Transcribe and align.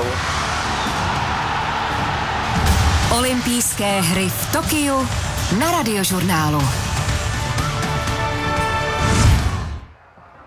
Čau. 0.00 0.08
Olympijské 3.20 4.00
hry 4.00 4.32
v 4.32 4.42
Tokiu 4.48 4.96
na 5.60 5.68
radiožurnálu. 5.76 6.79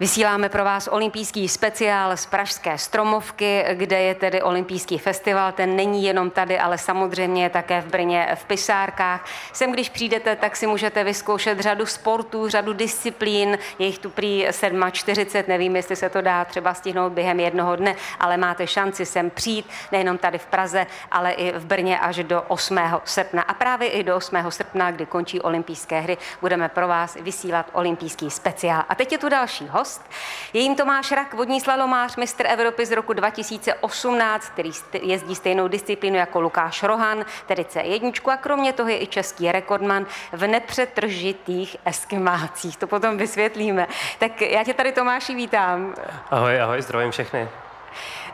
Vysíláme 0.04 0.50
pro 0.50 0.64
vás 0.64 0.88
olympijský 0.88 1.50
speciál 1.50 2.18
z 2.18 2.26
Pražské 2.26 2.78
Stromovky, 2.78 3.66
kde 3.74 4.02
je 4.02 4.16
tedy 4.16 4.42
olympijský 4.42 4.98
festival. 4.98 5.52
Ten 5.52 5.76
není 5.76 6.04
jenom 6.04 6.30
tady, 6.30 6.60
ale 6.60 6.78
samozřejmě 6.78 7.44
je 7.44 7.50
také 7.50 7.82
v 7.82 7.86
Brně 7.86 8.28
v 8.36 8.46
Pisárkách. 8.46 9.26
Sem, 9.54 9.72
když 9.72 9.90
přijdete, 9.90 10.36
tak 10.36 10.56
si 10.56 10.68
můžete 10.68 11.04
vyzkoušet 11.04 11.60
řadu 11.60 11.86
sportů, 11.86 12.50
řadu 12.50 12.74
disciplín. 12.74 13.58
Je 13.80 13.86
jich 13.86 14.00
tu 14.00 14.10
prý 14.10 14.46
47, 14.92 15.50
nevím, 15.50 15.76
jestli 15.76 15.96
se 15.96 16.10
to 16.10 16.22
dá 16.22 16.46
třeba 16.46 16.74
stihnout 16.74 17.14
během 17.14 17.40
jednoho 17.40 17.76
dne, 17.76 17.96
ale 18.20 18.38
máte 18.38 18.68
šanci 18.68 19.06
sem 19.06 19.30
přijít, 19.30 19.70
nejenom 19.92 20.18
tady 20.18 20.38
v 20.38 20.46
Praze, 20.46 20.88
ale 21.12 21.32
i 21.32 21.52
v 21.52 21.66
Brně 21.66 22.00
až 22.00 22.24
do 22.24 22.42
8. 22.48 22.80
srpna. 23.06 23.42
A 23.42 23.54
právě 23.54 23.90
i 23.90 24.04
do 24.04 24.16
8. 24.16 24.38
srpna, 24.50 24.92
kdy 24.92 25.06
končí 25.06 25.42
olympijské 25.42 26.00
hry, 26.00 26.18
budeme 26.42 26.70
pro 26.70 26.88
vás 26.88 27.18
vysílat 27.22 27.66
olympijský 27.74 28.32
speciál. 28.32 28.84
A 28.90 28.96
teď 28.96 29.12
je 29.12 29.18
tu 29.18 29.30
další 29.30 29.68
host, 29.68 29.93
host. 29.94 30.12
Je 30.54 30.62
jim 30.62 30.76
Tomáš 30.76 31.12
Rak, 31.12 31.34
vodní 31.34 31.62
slalomář, 31.62 32.16
mistr 32.16 32.46
Evropy 32.48 32.86
z 32.86 32.92
roku 32.92 33.14
2018, 33.14 34.50
který 34.50 34.72
jezdí 35.02 35.36
stejnou 35.36 35.68
disciplínu 35.68 36.18
jako 36.18 36.42
Lukáš 36.42 36.84
Rohan, 36.84 37.26
tedy 37.48 37.64
C1 37.64 38.32
a 38.32 38.38
kromě 38.38 38.74
toho 38.74 38.90
je 38.90 39.02
i 39.04 39.08
český 39.08 39.52
rekordman 39.52 40.06
v 40.32 40.48
nepřetržitých 40.48 41.78
eskimácích. 41.86 42.78
To 42.78 42.88
potom 42.88 43.18
vysvětlíme. 43.18 43.88
Tak 44.20 44.42
já 44.42 44.64
tě 44.64 44.74
tady 44.74 44.92
Tomáši 44.92 45.36
vítám. 45.36 45.96
Ahoj, 46.32 46.62
ahoj, 46.62 46.82
zdravím 46.82 47.12
všechny. 47.12 47.50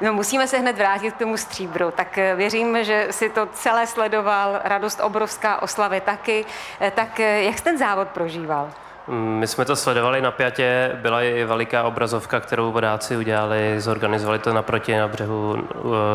No, 0.01 0.13
musíme 0.13 0.47
se 0.47 0.57
hned 0.57 0.77
vrátit 0.77 1.13
k 1.13 1.17
tomu 1.17 1.37
stříbru. 1.37 1.91
Tak 1.91 2.17
eh, 2.17 2.35
věřím, 2.35 2.83
že 2.83 3.07
si 3.11 3.29
to 3.29 3.45
celé 3.45 3.87
sledoval, 3.87 4.61
radost 4.63 4.99
obrovská, 5.03 5.61
oslavy 5.61 6.01
taky. 6.01 6.45
Eh, 6.81 6.91
tak 6.91 7.19
eh, 7.19 7.43
jak 7.43 7.57
jsi 7.57 7.63
ten 7.63 7.77
závod 7.77 8.07
prožíval? 8.07 8.71
My 9.09 9.47
jsme 9.47 9.65
to 9.65 9.75
sledovali 9.75 10.21
na 10.21 10.31
pětě, 10.31 10.91
byla 11.01 11.21
i 11.21 11.45
veliká 11.45 11.83
obrazovka, 11.83 12.39
kterou 12.39 12.71
vodáci 12.71 13.17
udělali, 13.17 13.81
zorganizovali 13.81 14.39
to 14.39 14.53
naproti 14.53 14.97
na 14.97 15.07
břehu 15.07 15.67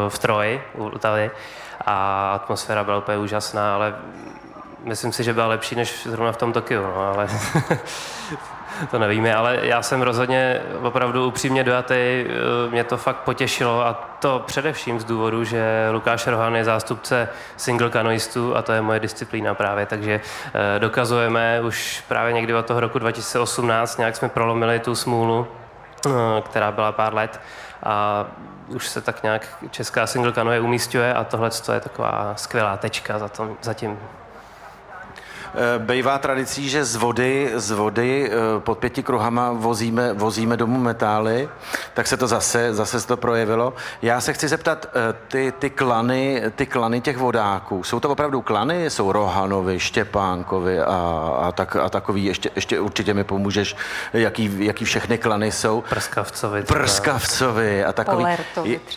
v 0.09 0.19
Troji, 0.19 0.63
u 0.75 0.91
Italy 0.97 1.31
a 1.87 2.31
atmosféra 2.35 2.85
byla 2.85 2.99
úplně 2.99 3.19
úžasná, 3.19 3.75
ale 3.75 3.95
myslím 4.85 5.13
si, 5.13 5.25
že 5.25 5.33
byla 5.33 5.47
lepší 5.47 5.75
než 5.75 6.07
zrovna 6.07 6.33
v 6.33 6.37
tom 6.37 6.53
Tokiu, 6.53 6.83
no, 6.83 6.97
ale 6.97 7.29
to 8.91 8.99
nevíme, 8.99 9.35
ale 9.35 9.59
já 9.63 9.83
jsem 9.83 10.03
rozhodně 10.03 10.61
opravdu 10.83 11.27
upřímně 11.27 11.65
dojatý, 11.65 11.95
eh, 11.95 12.27
mě 12.71 12.85
to 12.85 12.97
fakt 12.97 13.17
potěšilo 13.17 13.87
a 13.87 13.93
to 14.19 14.43
především 14.47 15.01
z 15.01 15.05
důvodu, 15.05 15.45
že 15.45 15.89
Lukáš 15.91 16.27
Rohan 16.27 16.57
je 16.57 16.65
zástupce 16.65 17.29
single 17.57 17.91
kanoistů 17.91 18.57
a 18.57 18.63
to 18.63 18.73
je 18.73 18.81
moje 18.83 19.01
disciplína 19.01 19.55
právě, 19.55 19.87
takže 19.87 20.21
eh, 20.55 20.79
dokazujeme 20.79 21.61
už 21.61 22.05
právě 22.09 22.33
někdy 22.33 22.55
od 22.55 22.67
toho 22.67 22.81
roku 22.81 22.99
2018, 22.99 23.99
nějak 23.99 24.17
jsme 24.17 24.29
prolomili 24.29 24.79
tu 24.79 24.95
smůlu, 24.95 25.47
eh, 26.07 26.11
která 26.43 26.73
byla 26.73 26.93
pár 26.93 27.15
let 27.15 27.41
a 27.83 28.27
už 28.69 28.89
se 28.89 29.01
tak 29.01 29.23
nějak 29.23 29.49
česká 29.71 30.07
single 30.07 30.33
kanoje 30.33 30.61
umístuje 30.61 31.15
a 31.15 31.25
tohle 31.25 31.51
je 31.73 31.81
taková 31.81 32.33
skvělá 32.37 32.77
tečka 32.77 33.19
za, 33.19 33.29
tom, 33.29 33.57
za 33.63 33.75
Eh, 35.57 35.79
Bejvá 35.79 36.19
tradicí, 36.19 36.69
že 36.69 36.85
z 36.85 36.97
vody, 36.97 37.53
z 37.55 37.71
vody 37.71 38.31
eh, 38.31 38.61
pod 38.61 38.79
pěti 38.79 39.03
kruhama 39.03 39.53
vozíme, 39.53 40.13
vozíme 40.13 40.57
domů 40.57 40.79
metály, 40.79 41.49
tak 41.95 42.07
se 42.07 42.17
to 42.17 42.27
zase, 42.27 42.75
zase 42.75 43.01
se 43.01 43.07
to 43.07 43.17
projevilo. 43.17 43.75
Já 44.03 44.21
se 44.21 44.33
chci 44.33 44.49
zeptat, 44.49 44.87
eh, 44.87 45.15
ty, 45.29 45.53
ty, 45.59 45.71
klany, 45.71 46.43
ty 46.57 46.67
klany 46.67 47.01
těch 47.01 47.17
vodáků, 47.17 47.83
jsou 47.83 48.01
to 48.01 48.11
opravdu 48.11 48.43
klany? 48.43 48.91
Jsou 48.91 49.13
Rohanovi, 49.13 49.81
Štěpánkovi 49.81 50.81
a, 50.81 50.87
a, 51.41 51.53
tak, 51.53 51.77
a 51.77 51.89
takový, 51.89 52.25
ještě, 52.25 52.51
ještě 52.55 52.81
určitě 52.81 53.15
mi 53.15 53.25
pomůžeš, 53.25 53.77
jaký, 54.13 54.57
jaký 54.59 54.85
všechny 54.85 55.19
klany 55.19 55.53
jsou. 55.53 55.85
Prskavcovi. 55.89 56.63
Prskavcovi 56.63 57.85
a 57.85 57.93
takový. 57.93 58.25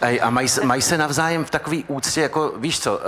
A, 0.02 0.22
a 0.22 0.30
mají, 0.30 0.48
mají 0.64 0.82
se 0.82 0.98
navzájem 0.98 1.46
v 1.46 1.50
takový 1.50 1.86
úctě, 1.88 2.22
jako 2.22 2.54
víš 2.58 2.80
co, 2.80 3.00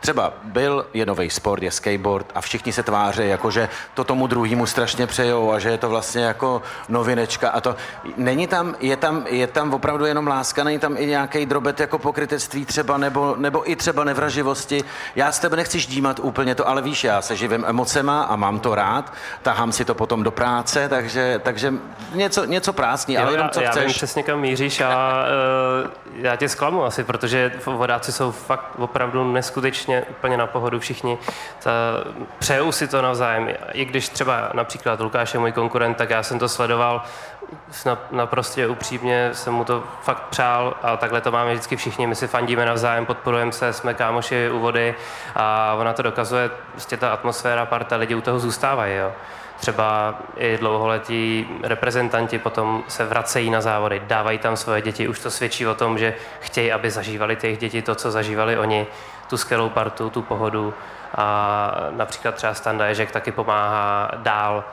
třeba 0.00 0.32
byl 0.44 0.86
je 0.94 1.06
nový 1.06 1.30
sport, 1.30 1.62
je 1.62 1.70
skateboard 1.70 2.26
a 2.34 2.40
všichni 2.40 2.72
se 2.72 2.82
tváře, 2.90 3.24
jakože 3.24 3.68
to 3.94 4.04
tomu 4.04 4.26
druhému 4.26 4.66
strašně 4.66 5.06
přejou 5.06 5.52
a 5.52 5.58
že 5.58 5.68
je 5.68 5.78
to 5.78 5.88
vlastně 5.88 6.22
jako 6.24 6.62
novinečka 6.88 7.50
a 7.50 7.60
to. 7.60 7.76
Není 8.16 8.46
tam, 8.46 8.74
je 8.80 8.96
tam, 8.96 9.24
je 9.28 9.46
tam 9.46 9.74
opravdu 9.74 10.04
jenom 10.04 10.26
láska, 10.26 10.64
není 10.64 10.78
tam 10.78 10.96
i 10.96 11.06
nějaký 11.06 11.46
drobet 11.46 11.80
jako 11.80 11.98
pokrytectví 11.98 12.64
třeba, 12.64 12.98
nebo, 12.98 13.34
nebo 13.38 13.70
i 13.70 13.76
třeba 13.76 14.04
nevraživosti. 14.04 14.84
Já 15.16 15.32
z 15.32 15.38
tebe 15.38 15.56
nechci 15.56 15.78
ždímat 15.78 16.18
úplně 16.18 16.54
to, 16.54 16.68
ale 16.68 16.82
víš, 16.82 17.04
já 17.04 17.22
se 17.22 17.36
živím 17.36 17.64
emocema 17.68 18.22
a 18.22 18.36
mám 18.36 18.60
to 18.60 18.74
rád, 18.74 19.12
tahám 19.42 19.72
si 19.72 19.84
to 19.84 19.94
potom 19.94 20.22
do 20.22 20.30
práce, 20.30 20.88
takže, 20.88 21.40
takže 21.42 21.74
něco, 22.14 22.44
něco 22.44 22.72
prázdní, 22.72 23.18
ale 23.18 23.32
jenom 23.32 23.48
co 23.48 23.60
já 23.60 23.70
chceš. 23.70 23.82
Já 23.82 23.86
vím 23.86 23.94
přesně 23.94 24.22
kam 24.22 24.40
míříš 24.40 24.80
a 24.80 25.24
uh, 25.84 25.90
já 26.14 26.36
tě 26.36 26.48
zklamu 26.48 26.84
asi, 26.84 27.04
protože 27.04 27.52
vodáci 27.66 28.12
jsou 28.12 28.30
fakt 28.30 28.64
opravdu 28.78 29.32
neskutečně 29.32 30.02
úplně 30.10 30.36
na 30.36 30.46
pohodu 30.46 30.80
všichni. 30.80 31.18
Ta, 31.62 31.70
přejou 32.38 32.72
si 32.72 32.79
to 32.86 33.02
navzájem. 33.02 33.48
I 33.72 33.84
když 33.84 34.08
třeba 34.08 34.50
například 34.54 35.00
Lukáš 35.00 35.34
je 35.34 35.40
můj 35.40 35.52
konkurent, 35.52 35.96
tak 35.96 36.10
já 36.10 36.22
jsem 36.22 36.38
to 36.38 36.48
sledoval 36.48 37.02
naprosto 38.10 38.60
upřímně, 38.68 39.30
jsem 39.32 39.54
mu 39.54 39.64
to 39.64 39.82
fakt 40.02 40.22
přál 40.30 40.74
a 40.82 40.96
takhle 40.96 41.20
to 41.20 41.30
máme 41.30 41.52
vždycky 41.52 41.76
všichni. 41.76 42.06
My 42.06 42.14
si 42.14 42.26
fandíme 42.26 42.66
navzájem, 42.66 43.06
podporujeme 43.06 43.52
se, 43.52 43.72
jsme 43.72 43.94
kámoši 43.94 44.50
u 44.50 44.60
vody 44.60 44.94
a 45.34 45.74
ona 45.78 45.92
to 45.92 46.02
dokazuje, 46.02 46.50
prostě 46.72 46.96
ta 46.96 47.12
atmosféra, 47.12 47.66
parta 47.66 47.96
lidi 47.96 48.14
u 48.14 48.20
toho 48.20 48.38
zůstávají. 48.38 48.96
Jo. 48.96 49.12
Třeba 49.60 50.14
i 50.36 50.56
dlouholetí 50.56 51.48
reprezentanti 51.62 52.38
potom 52.38 52.84
se 52.88 53.04
vracejí 53.04 53.50
na 53.50 53.60
závody, 53.60 54.02
dávají 54.06 54.38
tam 54.38 54.56
svoje 54.56 54.82
děti. 54.82 55.08
Už 55.08 55.20
to 55.20 55.30
svědčí 55.30 55.66
o 55.66 55.74
tom, 55.74 55.98
že 55.98 56.14
chtějí, 56.40 56.72
aby 56.72 56.90
zažívali 56.90 57.36
těch 57.36 57.58
děti 57.58 57.82
to, 57.82 57.94
co 57.94 58.10
zažívali 58.10 58.58
oni, 58.58 58.86
tu 59.30 59.36
skvělou 59.36 59.68
partu, 59.68 60.10
tu 60.10 60.22
pohodu. 60.22 60.74
A 61.14 61.72
například 61.90 62.34
třeba 62.34 62.54
Standa 62.54 62.86
Ježek 62.86 63.10
taky 63.10 63.32
pomáhá 63.32 64.10
dál 64.16 64.64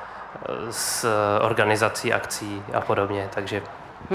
s 0.72 1.06
organizací 1.42 2.14
akcí 2.14 2.64
a 2.74 2.82
podobně, 2.82 3.30
takže 3.34 3.62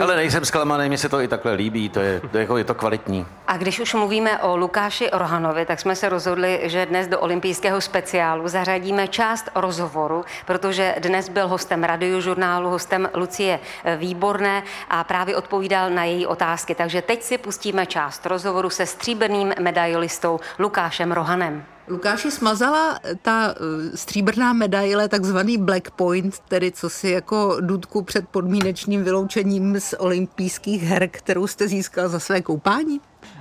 ale 0.00 0.16
nejsem 0.16 0.44
zklamaný, 0.44 0.88
mi 0.88 0.98
se 0.98 1.08
to 1.08 1.20
i 1.20 1.28
takhle 1.28 1.52
líbí, 1.52 1.88
to 1.88 2.00
je, 2.00 2.20
to 2.30 2.38
jako 2.38 2.56
je 2.56 2.64
to 2.64 2.74
kvalitní. 2.74 3.26
A 3.46 3.56
když 3.56 3.80
už 3.80 3.94
mluvíme 3.94 4.38
o 4.38 4.56
Lukáši 4.56 5.10
Orhanovi, 5.10 5.66
tak 5.66 5.80
jsme 5.80 5.96
se 5.96 6.08
rozhodli, 6.08 6.60
že 6.62 6.86
dnes 6.86 7.08
do 7.08 7.20
olympijského 7.20 7.80
speciálu 7.80 8.48
zařadíme 8.48 9.08
část 9.08 9.48
rozhovoru, 9.54 10.24
protože 10.46 10.94
dnes 10.98 11.28
byl 11.28 11.48
hostem 11.48 11.84
radiožurnálu, 11.84 12.70
hostem 12.70 13.08
Lucie 13.14 13.60
Výborné 13.96 14.62
a 14.90 15.04
právě 15.04 15.36
odpovídal 15.36 15.90
na 15.90 16.04
její 16.04 16.26
otázky. 16.26 16.74
Takže 16.74 17.02
teď 17.02 17.22
si 17.22 17.38
pustíme 17.38 17.86
část 17.86 18.26
rozhovoru 18.26 18.70
se 18.70 18.86
stříbrným 18.86 19.54
medailistou 19.60 20.40
Lukášem 20.58 21.12
Rohanem. 21.12 21.64
Lukáši 21.92 22.30
smazala 22.30 22.98
ta 23.22 23.54
eh, 23.54 23.96
stříbrná 23.96 24.52
medaile, 24.52 25.08
takzvaný 25.08 25.58
Black 25.58 25.90
Point, 25.90 26.38
tedy 26.38 26.72
co 26.72 26.90
si 26.90 27.08
jako 27.08 27.56
dudku 27.60 28.02
před 28.02 28.28
podmínečným 28.28 29.04
vyloučením 29.04 29.80
z 29.80 29.94
olympijských 29.98 30.82
her, 30.82 31.08
kterou 31.08 31.46
jste 31.46 31.68
získal 31.68 32.08
za 32.08 32.18
své 32.20 32.40
koupání? 32.40 33.00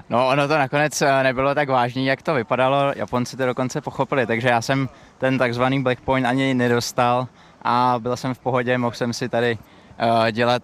No, 0.10 0.28
ono 0.28 0.48
to 0.48 0.58
nakonec 0.58 1.02
eh, 1.02 1.24
nebylo 1.24 1.56
tak 1.56 1.70
vážný, 1.70 2.06
jak 2.06 2.22
to 2.22 2.34
vypadalo. 2.34 2.78
Japonci 2.96 3.38
to 3.38 3.46
dokonce 3.46 3.82
pochopili, 3.82 4.28
takže 4.28 4.48
já 4.48 4.62
jsem 4.62 4.90
ten 5.18 5.38
takzvaný 5.38 5.84
Black 5.84 6.02
Point 6.02 6.28
ani 6.28 6.54
nedostal 6.54 7.28
a 7.62 7.96
byl 8.00 8.18
jsem 8.18 8.34
v 8.34 8.40
pohodě, 8.40 8.78
mohl 8.78 8.96
jsem 8.96 9.14
si 9.14 9.30
tady 9.30 9.58
uh, 9.58 10.28
dělat 10.32 10.64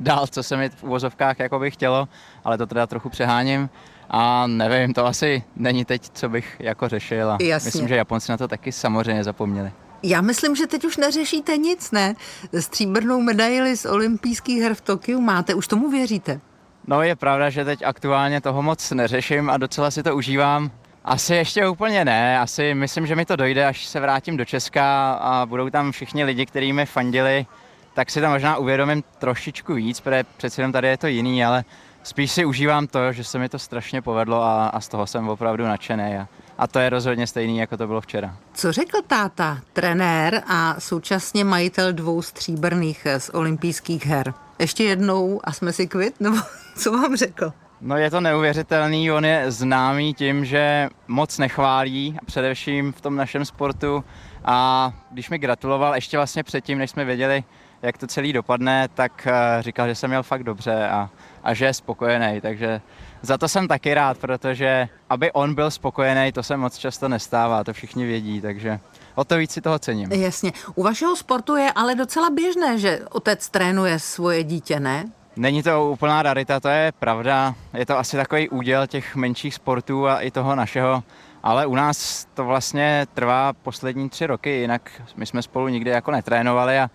dál, 0.00 0.26
co 0.26 0.42
se 0.42 0.56
mi 0.56 0.68
v 0.68 0.82
uvozovkách 0.82 1.38
jako 1.38 1.58
by 1.58 1.70
chtělo, 1.70 2.08
ale 2.44 2.58
to 2.58 2.66
teda 2.66 2.86
trochu 2.86 3.08
přeháním. 3.08 3.68
A 4.10 4.46
nevím, 4.46 4.94
to 4.94 5.06
asi 5.06 5.42
není 5.56 5.84
teď, 5.84 6.10
co 6.12 6.28
bych 6.28 6.56
jako 6.58 6.88
řešil. 6.88 7.30
A 7.30 7.38
Jasně. 7.42 7.68
Myslím, 7.68 7.88
že 7.88 7.96
Japonci 7.96 8.32
na 8.32 8.38
to 8.38 8.48
taky 8.48 8.72
samozřejmě 8.72 9.24
zapomněli. 9.24 9.72
Já 10.02 10.20
myslím, 10.20 10.56
že 10.56 10.66
teď 10.66 10.84
už 10.84 10.96
neřešíte 10.96 11.56
nic, 11.56 11.90
ne? 11.90 12.14
Stříbrnou 12.60 13.20
medaili 13.20 13.76
z 13.76 13.86
olympijských 13.86 14.62
her 14.62 14.74
v 14.74 14.80
Tokiu 14.80 15.20
máte, 15.20 15.54
už 15.54 15.68
tomu 15.68 15.90
věříte? 15.90 16.40
No 16.86 17.02
je 17.02 17.16
pravda, 17.16 17.50
že 17.50 17.64
teď 17.64 17.82
aktuálně 17.82 18.40
toho 18.40 18.62
moc 18.62 18.90
neřeším 18.90 19.50
a 19.50 19.56
docela 19.56 19.90
si 19.90 20.02
to 20.02 20.16
užívám. 20.16 20.70
Asi 21.04 21.34
ještě 21.34 21.68
úplně 21.68 22.04
ne, 22.04 22.38
asi 22.38 22.74
myslím, 22.74 23.06
že 23.06 23.16
mi 23.16 23.24
to 23.24 23.36
dojde, 23.36 23.66
až 23.66 23.86
se 23.86 24.00
vrátím 24.00 24.36
do 24.36 24.44
Česka 24.44 25.12
a 25.12 25.46
budou 25.46 25.70
tam 25.70 25.92
všichni 25.92 26.24
lidi, 26.24 26.46
kteří 26.46 26.72
mi 26.72 26.86
fandili, 26.86 27.46
tak 27.94 28.10
si 28.10 28.20
to 28.20 28.28
možná 28.28 28.56
uvědomím 28.56 29.02
trošičku 29.18 29.74
víc, 29.74 30.00
protože 30.00 30.24
přeci 30.36 30.60
jenom 30.60 30.72
tady 30.72 30.88
je 30.88 30.96
to 30.96 31.06
jiný, 31.06 31.44
ale 31.44 31.64
spíš 32.04 32.32
si 32.32 32.44
užívám 32.44 32.86
to, 32.86 33.12
že 33.12 33.24
se 33.24 33.38
mi 33.38 33.48
to 33.48 33.58
strašně 33.58 34.02
povedlo 34.02 34.42
a, 34.42 34.66
a 34.66 34.80
z 34.80 34.88
toho 34.88 35.06
jsem 35.06 35.28
opravdu 35.28 35.64
nadšený. 35.64 36.16
A, 36.16 36.28
a 36.58 36.66
to 36.66 36.78
je 36.78 36.90
rozhodně 36.90 37.26
stejný, 37.26 37.58
jako 37.58 37.76
to 37.76 37.86
bylo 37.86 38.00
včera. 38.00 38.36
Co 38.54 38.72
řekl 38.72 38.98
táta, 39.06 39.58
trenér 39.72 40.42
a 40.46 40.80
současně 40.80 41.44
majitel 41.44 41.92
dvou 41.92 42.22
stříbrných 42.22 43.06
z 43.18 43.30
olympijských 43.34 44.06
her? 44.06 44.34
Ještě 44.58 44.84
jednou 44.84 45.40
a 45.44 45.52
jsme 45.52 45.72
si 45.72 45.86
kvit, 45.86 46.20
nebo 46.20 46.36
co 46.76 46.92
vám 46.92 47.16
řekl? 47.16 47.52
No 47.80 47.96
je 47.96 48.10
to 48.10 48.20
neuvěřitelný, 48.20 49.12
on 49.12 49.24
je 49.24 49.50
známý 49.50 50.14
tím, 50.14 50.44
že 50.44 50.88
moc 51.08 51.38
nechválí, 51.38 52.18
především 52.26 52.92
v 52.92 53.00
tom 53.00 53.16
našem 53.16 53.44
sportu. 53.44 54.04
A 54.44 54.92
když 55.10 55.30
mi 55.30 55.38
gratuloval 55.38 55.94
ještě 55.94 56.16
vlastně 56.16 56.42
předtím, 56.42 56.78
než 56.78 56.90
jsme 56.90 57.04
věděli, 57.04 57.44
jak 57.84 57.98
to 57.98 58.06
celý 58.06 58.32
dopadne, 58.32 58.88
tak 58.94 59.26
eh, 59.26 59.62
říkal, 59.62 59.88
že 59.88 59.94
jsem 59.94 60.10
měl 60.10 60.22
fakt 60.22 60.42
dobře 60.42 60.88
a, 60.88 61.10
a 61.44 61.54
že 61.54 61.64
je 61.64 61.74
spokojený. 61.74 62.40
Takže 62.40 62.80
za 63.22 63.38
to 63.38 63.48
jsem 63.48 63.68
taky 63.68 63.94
rád, 63.94 64.18
protože 64.18 64.88
aby 65.10 65.32
on 65.32 65.54
byl 65.54 65.70
spokojený, 65.70 66.32
to 66.32 66.42
se 66.42 66.56
moc 66.56 66.78
často 66.78 67.08
nestává, 67.08 67.64
to 67.64 67.72
všichni 67.72 68.06
vědí, 68.06 68.40
takže 68.40 68.80
o 69.14 69.24
to 69.24 69.36
víc 69.36 69.50
si 69.50 69.60
toho 69.60 69.78
cením. 69.78 70.12
Jasně. 70.12 70.52
U 70.74 70.82
vašeho 70.82 71.16
sportu 71.16 71.56
je 71.56 71.72
ale 71.72 71.94
docela 71.94 72.30
běžné, 72.30 72.78
že 72.78 73.00
otec 73.10 73.48
trénuje 73.48 73.98
svoje 73.98 74.44
dítě, 74.44 74.80
ne? 74.80 75.04
Není 75.36 75.62
to 75.62 75.90
úplná 75.90 76.22
rarita, 76.22 76.60
to 76.60 76.68
je 76.68 76.92
pravda. 76.98 77.54
Je 77.74 77.86
to 77.86 77.98
asi 77.98 78.16
takový 78.16 78.48
úděl 78.48 78.86
těch 78.86 79.16
menších 79.16 79.54
sportů 79.54 80.08
a 80.08 80.20
i 80.20 80.30
toho 80.30 80.54
našeho. 80.54 81.02
Ale 81.42 81.66
u 81.66 81.74
nás 81.74 82.26
to 82.34 82.44
vlastně 82.44 83.06
trvá 83.14 83.52
poslední 83.52 84.08
tři 84.08 84.26
roky, 84.26 84.50
jinak 84.50 84.90
my 85.16 85.26
jsme 85.26 85.42
spolu 85.42 85.68
nikdy 85.68 85.90
jako 85.90 86.10
netrénovali 86.10 86.78
a 86.78 86.90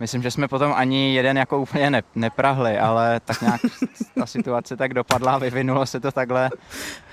Myslím, 0.00 0.22
že 0.22 0.30
jsme 0.30 0.48
potom 0.48 0.72
ani 0.76 1.14
jeden 1.14 1.38
jako 1.38 1.60
úplně 1.60 1.90
ne, 1.90 2.02
neprahli, 2.14 2.78
ale 2.78 3.20
tak 3.24 3.42
nějak 3.42 3.60
ta 4.18 4.26
situace 4.26 4.76
tak 4.76 4.94
dopadla, 4.94 5.38
vyvinulo 5.38 5.86
se 5.86 6.00
to 6.00 6.12
takhle 6.12 6.50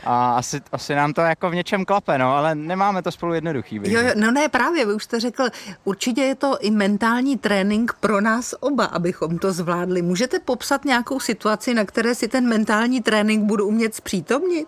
a 0.06 0.36
asi, 0.36 0.62
asi 0.72 0.96
nám 0.96 1.14
to 1.14 1.22
jako 1.22 1.50
v 1.50 1.56
něčem 1.56 1.86
klape, 1.86 2.18
no, 2.18 2.36
ale 2.36 2.56
nemáme 2.56 3.02
to 3.02 3.12
spolu 3.12 3.34
jednoduchý. 3.34 3.76
Jo, 3.84 4.02
jo, 4.02 4.12
no 4.16 4.32
ne, 4.32 4.50
právě, 4.50 4.86
vy 4.86 4.94
už 4.94 5.04
jste 5.04 5.20
řekl, 5.20 5.44
určitě 5.84 6.22
je 6.22 6.36
to 6.36 6.58
i 6.60 6.72
mentální 6.72 7.38
trénink 7.38 7.94
pro 8.00 8.22
nás 8.22 8.56
oba, 8.60 8.86
abychom 8.86 9.40
to 9.40 9.54
zvládli. 9.54 10.02
Můžete 10.02 10.40
popsat 10.40 10.86
nějakou 10.86 11.20
situaci, 11.20 11.74
na 11.74 11.86
které 11.86 12.16
si 12.16 12.28
ten 12.28 12.50
mentální 12.50 13.02
trénink 13.02 13.44
budu 13.44 13.68
umět 13.68 13.96
zpřítomnit? 13.96 14.68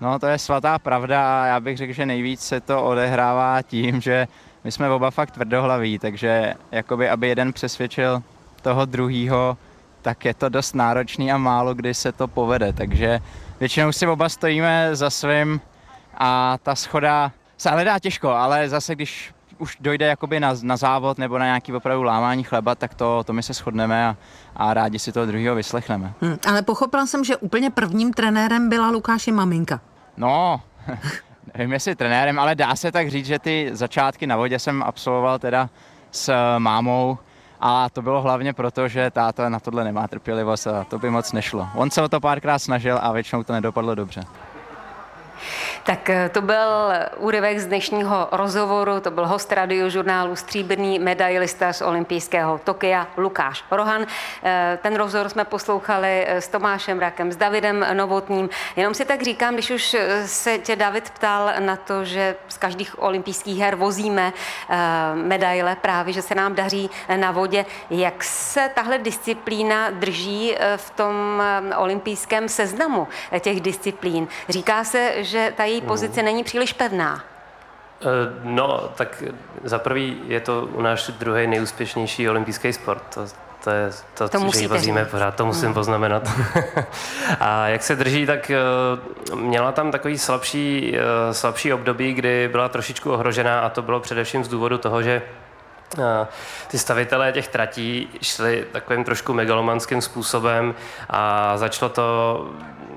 No, 0.00 0.18
to 0.18 0.26
je 0.26 0.38
svatá 0.38 0.78
pravda 0.78 1.42
a 1.42 1.46
já 1.46 1.60
bych 1.60 1.76
řekl, 1.76 1.92
že 1.92 2.06
nejvíc 2.06 2.40
se 2.40 2.60
to 2.60 2.82
odehrává 2.82 3.62
tím, 3.62 4.00
že 4.00 4.28
my 4.64 4.72
jsme 4.72 4.90
oba 4.90 5.10
fakt 5.10 5.30
tvrdohlaví, 5.30 5.98
takže 5.98 6.54
jakoby, 6.70 7.08
aby 7.08 7.28
jeden 7.28 7.52
přesvědčil 7.52 8.22
toho 8.62 8.84
druhýho, 8.84 9.56
tak 10.02 10.24
je 10.24 10.34
to 10.34 10.48
dost 10.48 10.74
náročný 10.74 11.32
a 11.32 11.38
málo 11.38 11.74
kdy 11.74 11.94
se 11.94 12.12
to 12.12 12.28
povede, 12.28 12.72
takže 12.72 13.20
většinou 13.60 13.92
si 13.92 14.06
oba 14.06 14.28
stojíme 14.28 14.96
za 14.96 15.10
svým 15.10 15.60
a 16.14 16.58
ta 16.62 16.74
schoda 16.74 17.32
se 17.56 17.70
hledá 17.70 17.98
těžko, 17.98 18.30
ale 18.30 18.68
zase 18.68 18.94
když 18.94 19.34
už 19.58 19.76
dojde 19.80 20.06
jakoby 20.06 20.40
na, 20.40 20.54
na 20.62 20.76
závod 20.76 21.18
nebo 21.18 21.38
na 21.38 21.44
nějaký 21.44 21.72
opravdu 21.72 22.02
lámání 22.02 22.44
chleba, 22.44 22.74
tak 22.74 22.94
to, 22.94 23.24
to 23.24 23.32
my 23.32 23.42
se 23.42 23.52
shodneme 23.52 24.06
a, 24.06 24.16
a 24.56 24.74
rádi 24.74 24.98
si 24.98 25.12
toho 25.12 25.26
druhého 25.26 25.54
vyslechneme. 25.54 26.12
Hmm, 26.20 26.36
ale 26.48 26.62
pochopil 26.62 27.06
jsem, 27.06 27.24
že 27.24 27.36
úplně 27.36 27.70
prvním 27.70 28.12
trenérem 28.12 28.68
byla 28.68 28.90
Lukáši 28.90 29.32
maminka. 29.32 29.80
No, 30.16 30.60
nevím 31.54 31.72
jestli 31.72 31.96
trenérem, 31.96 32.38
ale 32.38 32.54
dá 32.54 32.76
se 32.76 32.92
tak 32.92 33.10
říct, 33.10 33.26
že 33.26 33.38
ty 33.38 33.70
začátky 33.72 34.26
na 34.26 34.36
vodě 34.36 34.58
jsem 34.58 34.82
absolvoval 34.82 35.38
teda 35.38 35.70
s 36.10 36.58
mámou 36.58 37.18
a 37.60 37.90
to 37.90 38.02
bylo 38.02 38.22
hlavně 38.22 38.52
proto, 38.52 38.88
že 38.88 39.10
táta 39.10 39.48
na 39.48 39.60
tohle 39.60 39.84
nemá 39.84 40.08
trpělivost 40.08 40.66
a 40.66 40.84
to 40.84 40.98
by 40.98 41.10
moc 41.10 41.32
nešlo. 41.32 41.68
On 41.74 41.90
se 41.90 42.02
o 42.02 42.08
to 42.08 42.20
párkrát 42.20 42.58
snažil 42.58 42.98
a 43.02 43.12
většinou 43.12 43.42
to 43.42 43.52
nedopadlo 43.52 43.94
dobře. 43.94 44.20
Tak 45.84 46.10
eh, 46.10 46.28
to 46.28 46.42
byl 46.42 46.68
úryvek 47.16 47.58
z 47.58 47.66
dnešního 47.66 48.28
rozhovoru, 48.32 49.00
to 49.00 49.10
byl 49.10 49.26
host 49.26 49.52
radiožurnálu 49.52 50.36
stříbrný 50.36 50.98
medailista 50.98 51.72
z 51.72 51.82
olympijského 51.82 52.60
Tokia 52.64 53.06
Lukáš 53.16 53.64
Rohan. 53.70 54.06
Eh, 54.44 54.78
ten 54.82 54.96
rozhovor 54.96 55.28
jsme 55.28 55.44
poslouchali 55.44 56.24
eh, 56.26 56.40
s 56.40 56.48
Tomášem 56.48 56.98
Rakem, 56.98 57.32
s 57.32 57.36
Davidem 57.36 57.86
Novotním. 57.92 58.48
Jenom 58.76 58.94
si 58.94 59.04
tak 59.04 59.22
říkám, 59.22 59.54
když 59.54 59.70
už 59.70 59.96
se 60.26 60.58
tě 60.58 60.76
David 60.76 61.10
ptal 61.10 61.50
na 61.58 61.76
to, 61.76 62.04
že 62.04 62.36
z 62.48 62.58
každých 62.58 63.02
olympijských 63.02 63.58
her 63.58 63.76
vozíme 63.76 64.32
medaile 65.14 65.76
právě, 65.76 66.12
že 66.12 66.22
se 66.22 66.34
nám 66.34 66.54
daří 66.54 66.90
na 67.16 67.30
vodě, 67.30 67.66
jak 67.90 68.24
se 68.24 68.70
tahle 68.74 68.98
disciplína 68.98 69.90
drží 69.90 70.56
v 70.76 70.90
tom 70.90 71.42
olympijském 71.76 72.48
seznamu 72.48 73.08
těch 73.40 73.60
disciplín. 73.60 74.28
Říká 74.48 74.84
se, 74.84 75.12
že 75.24 75.52
ta 75.56 75.64
její 75.72 75.80
pozice 75.80 76.20
hmm. 76.20 76.24
není 76.24 76.44
příliš 76.44 76.72
pevná. 76.72 77.24
Eh, 78.02 78.40
no, 78.42 78.90
tak 78.94 79.24
za 79.64 79.78
prvý 79.78 80.20
je 80.26 80.40
to 80.40 80.68
u 80.72 80.82
nás 80.82 81.10
druhý 81.10 81.46
nejúspěšnější 81.46 82.28
olympijský 82.28 82.72
sport. 82.72 83.02
To, 83.14 83.26
to 83.64 83.70
je 83.70 83.90
to, 84.14 84.28
to 84.28 84.40
co 84.50 84.68
vozíme 84.68 85.04
pořád, 85.04 85.34
to 85.34 85.46
musím 85.46 85.64
hmm. 85.64 85.74
poznamenat. 85.74 86.30
a 87.40 87.68
jak 87.68 87.82
se 87.82 87.96
drží, 87.96 88.26
tak 88.26 88.50
eh, 88.50 88.56
měla 89.34 89.72
tam 89.72 89.90
takový 89.90 90.18
slabší, 90.18 90.96
eh, 90.96 91.34
slabší 91.34 91.72
období, 91.72 92.14
kdy 92.14 92.48
byla 92.52 92.68
trošičku 92.68 93.12
ohrožená 93.12 93.60
a 93.60 93.68
to 93.68 93.82
bylo 93.82 94.00
především 94.00 94.44
z 94.44 94.48
důvodu 94.48 94.78
toho, 94.78 95.02
že 95.02 95.22
ty 96.68 96.78
stavitelé 96.78 97.32
těch 97.32 97.48
tratí 97.48 98.08
šli 98.22 98.66
takovým 98.72 99.04
trošku 99.04 99.32
megalomanským 99.32 100.02
způsobem 100.02 100.74
a 101.10 101.52
začalo 101.56 101.88
to 101.88 102.46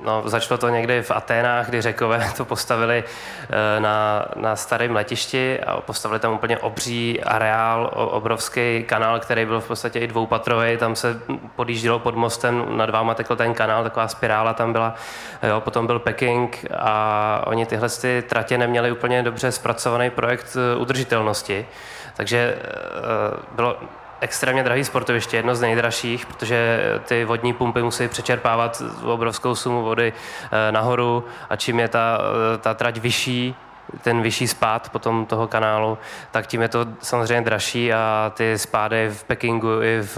No, 0.05 0.23
začalo 0.25 0.57
to 0.57 0.69
někdy 0.69 1.01
v 1.01 1.11
Aténách, 1.11 1.69
kdy 1.69 1.81
řekové 1.81 2.31
to 2.37 2.45
postavili 2.45 3.03
eh, 3.03 3.79
na, 3.79 4.25
na 4.35 4.55
starém 4.55 4.95
letišti 4.95 5.59
a 5.59 5.81
postavili 5.81 6.19
tam 6.19 6.33
úplně 6.33 6.57
obří 6.57 7.23
areál, 7.23 7.91
obrovský 7.93 8.83
kanál, 8.87 9.19
který 9.19 9.45
byl 9.45 9.61
v 9.61 9.67
podstatě 9.67 9.99
i 9.99 10.07
dvoupatrový, 10.07 10.77
tam 10.77 10.95
se 10.95 11.19
podjíždělo 11.55 11.99
pod 11.99 12.15
mostem, 12.15 12.77
nad 12.77 12.89
váma 12.89 13.13
tekl 13.13 13.35
ten 13.35 13.53
kanál, 13.53 13.83
taková 13.83 14.07
spirála 14.07 14.53
tam 14.53 14.71
byla, 14.71 14.95
jo, 15.43 15.61
potom 15.61 15.87
byl 15.87 15.99
Peking 15.99 16.65
a 16.77 17.43
oni 17.47 17.65
tyhle 17.65 17.89
ty 17.89 18.23
tratě 18.29 18.57
neměli 18.57 18.91
úplně 18.91 19.23
dobře 19.23 19.51
zpracovaný 19.51 20.09
projekt 20.09 20.57
eh, 20.57 20.75
udržitelnosti, 20.75 21.65
takže 22.15 22.57
eh, 22.57 23.43
bylo 23.51 23.77
extrémně 24.21 24.63
drahý 24.63 24.83
sportoviště, 24.83 25.37
jedno 25.37 25.55
z 25.55 25.61
nejdražších, 25.61 26.25
protože 26.25 26.79
ty 27.05 27.25
vodní 27.25 27.53
pumpy 27.53 27.81
musí 27.81 28.07
přečerpávat 28.07 28.81
obrovskou 29.03 29.55
sumu 29.55 29.83
vody 29.83 30.13
eh, 30.13 30.71
nahoru 30.71 31.25
a 31.49 31.55
čím 31.55 31.79
je 31.79 31.87
ta, 31.87 32.19
eh, 32.53 32.57
ta 32.57 32.73
trať 32.73 32.97
vyšší, 32.97 33.55
ten 34.01 34.21
vyšší 34.21 34.47
spád 34.47 34.89
potom 34.89 35.25
toho 35.25 35.47
kanálu, 35.47 35.97
tak 36.31 36.47
tím 36.47 36.61
je 36.61 36.67
to 36.67 36.85
samozřejmě 37.01 37.41
dražší 37.41 37.93
a 37.93 38.31
ty 38.35 38.57
spády 38.57 39.09
v 39.09 39.23
Pekingu 39.23 39.81
i 39.81 40.01
v 40.01 40.17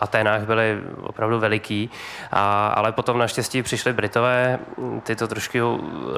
Aténách 0.00 0.42
byly 0.42 0.80
opravdu 1.02 1.38
veliký. 1.38 1.90
A, 2.32 2.68
ale 2.68 2.92
potom 2.92 3.18
naštěstí 3.18 3.62
přišli 3.62 3.92
Britové, 3.92 4.58
ty 5.02 5.16
to 5.16 5.28
trošku 5.28 5.58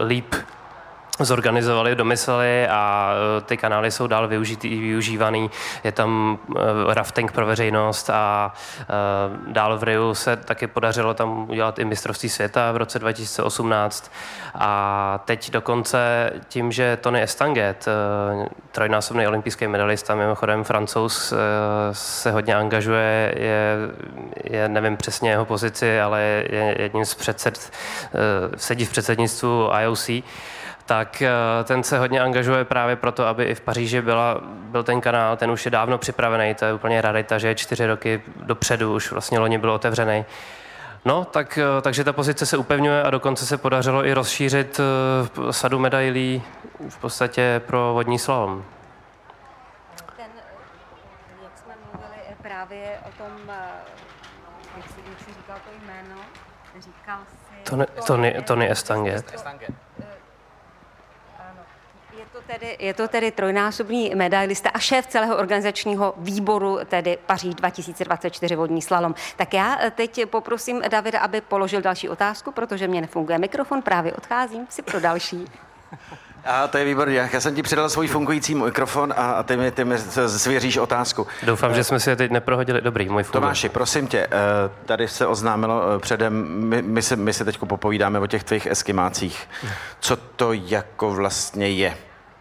líp 0.07 0.35
zorganizovali, 1.21 1.95
domysleli 1.95 2.69
a 2.69 3.13
e, 3.39 3.41
ty 3.41 3.57
kanály 3.57 3.91
jsou 3.91 4.07
dál 4.07 4.29
využitý, 4.29 4.81
využívaný. 4.81 5.51
Je 5.85 5.93
tam 5.93 6.39
e, 6.57 6.95
rafting 6.95 7.33
pro 7.33 7.47
veřejnost 7.47 8.11
a 8.11 8.55
e, 8.81 9.53
dál 9.53 9.79
v 9.79 9.83
Riu 9.83 10.15
se 10.15 10.37
taky 10.37 10.67
podařilo 10.67 11.15
tam 11.15 11.51
udělat 11.51 11.79
i 11.79 11.85
mistrovství 11.85 12.29
světa 12.29 12.73
v 12.73 12.77
roce 12.77 12.99
2018 12.99 14.13
a 14.55 15.21
teď 15.25 15.51
dokonce 15.51 16.31
tím, 16.49 16.73
že 16.73 16.99
Tony 17.01 17.23
Estanget, 17.23 17.87
trojnásobný 18.73 19.27
olympijský 19.27 19.67
medalista, 19.67 20.15
mimochodem 20.15 20.65
francouz, 20.65 21.35
se 21.93 22.31
hodně 22.31 22.55
angažuje, 22.55 23.35
je, 23.37 23.77
je 24.45 24.69
nevím 24.69 24.97
přesně 24.97 25.31
jeho 25.31 25.45
pozici, 25.45 26.01
ale 26.01 26.21
je 26.51 26.75
jedním 26.79 27.05
z 27.05 27.15
předsed, 27.15 27.73
sedí 28.57 28.85
v 28.85 28.91
předsednictvu 28.91 29.71
IOC, 29.81 30.11
tak 30.87 31.23
eh, 31.23 31.31
ten 31.65 31.83
se 31.83 31.99
hodně 31.99 32.21
angažuje 32.21 32.65
právě 32.65 32.97
proto, 32.97 33.27
aby 33.27 33.45
i 33.45 33.55
v 33.55 33.61
Paříži 33.61 34.03
byla, 34.03 34.41
byl 34.45 34.83
ten 34.83 35.01
kanál, 35.01 35.37
ten 35.37 35.51
už 35.51 35.65
je 35.65 35.71
dávno 35.71 35.99
připravený, 35.99 36.55
to 36.55 36.65
je 36.65 36.73
úplně 36.73 37.01
rarita, 37.01 37.39
že 37.39 37.49
je 37.49 37.55
čtyři 37.55 37.87
roky 37.87 38.23
dopředu, 38.37 38.95
už 38.95 39.13
vlastně 39.13 39.39
loni 39.39 39.59
byl 39.59 39.71
otevřený. 39.71 40.25
No, 41.05 41.25
tak, 41.25 41.59
eh, 41.59 41.83
takže 41.83 42.05
ta 42.05 42.13
pozice 42.13 42.47
se 42.47 42.57
upevňuje 42.57 43.03
a 43.03 43.11
dokonce 43.11 43.47
se 43.47 43.59
podařilo 43.59 44.07
i 44.07 44.13
rozšířit 44.13 44.81
eh, 44.81 45.53
sadu 45.53 45.79
medailí 45.79 46.43
v 46.89 46.99
podstatě 46.99 47.63
pro 47.67 47.91
vodní 47.95 48.19
slalom. 48.19 48.65
Ten, 50.17 50.27
jak 51.43 51.59
jsme 51.59 51.75
mluvili 51.93 52.21
právě 52.43 52.99
o 53.09 53.23
tom, 53.23 53.53
jak 54.77 54.87
jsi, 54.87 55.01
jak 55.11 55.19
jsi 55.21 55.35
říkal 55.35 55.57
to 55.57 55.87
jméno, 55.87 56.21
říkal 56.79 57.19
jsi... 57.29 57.71
Tony, 57.71 57.87
Tony, 58.07 58.43
Tony 58.43 58.71
Estanget. 58.71 59.35
Estanget 59.35 59.84
tedy, 62.47 62.77
je 62.79 62.95
to 62.95 63.09
tedy 63.09 63.31
trojnásobný 63.31 64.13
medailista 64.15 64.71
a 64.71 64.79
šéf 64.79 65.07
celého 65.07 65.37
organizačního 65.37 66.15
výboru, 66.17 66.79
tedy 66.89 67.19
Paříž 67.27 67.55
2024 67.55 68.57
vodní 68.57 68.83
slalom. 68.83 69.15
Tak 69.37 69.55
já 69.55 69.79
teď 69.95 70.27
poprosím 70.27 70.83
Davida, 70.89 71.19
aby 71.19 71.41
položil 71.41 71.81
další 71.83 72.09
otázku, 72.09 72.53
protože 72.53 72.89
mě 72.89 73.01
nefunguje 73.01 73.39
mikrofon, 73.39 73.83
právě 73.83 74.13
odcházím 74.13 74.67
si 74.71 74.83
pro 74.83 75.01
další. 75.01 75.45
A 76.47 76.69
to 76.69 76.79
je 76.79 76.85
výborně. 76.85 77.31
Já 77.33 77.41
jsem 77.41 77.55
ti 77.55 77.63
předal 77.63 77.89
svůj 77.89 78.09
fungující 78.09 78.55
mikrofon 78.55 79.15
a, 79.17 79.33
a 79.33 79.43
ty, 79.43 79.57
mi, 79.57 79.71
ty 79.71 79.85
mi 79.85 79.99
svěříš 80.27 80.77
otázku. 80.77 81.27
Doufám, 81.43 81.75
že 81.75 81.85
jsme 81.85 82.01
si 82.01 82.11
je 82.11 82.17
teď 82.17 82.31
neprohodili. 82.31 82.81
Dobrý, 82.81 83.09
můj 83.09 83.23
funguje. 83.23 83.41
Tomáši, 83.41 83.69
prosím 83.69 84.07
tě, 84.07 84.19
eh, 84.19 84.31
tady 84.85 85.09
se 85.09 85.27
oznámilo 85.27 85.83
eh, 85.97 85.99
předem, 85.99 86.47
my, 86.49 86.83
my, 86.83 87.03
se, 87.03 87.17
my 87.17 87.33
se 87.33 87.45
teď 87.45 87.59
popovídáme 87.59 88.19
o 88.19 88.27
těch 88.27 88.45
tvých 88.45 88.67
eskimácích. 88.67 89.49
Co 90.01 90.17
to 90.17 90.53
jako 90.53 91.11
vlastně 91.11 91.69
je? 91.69 91.97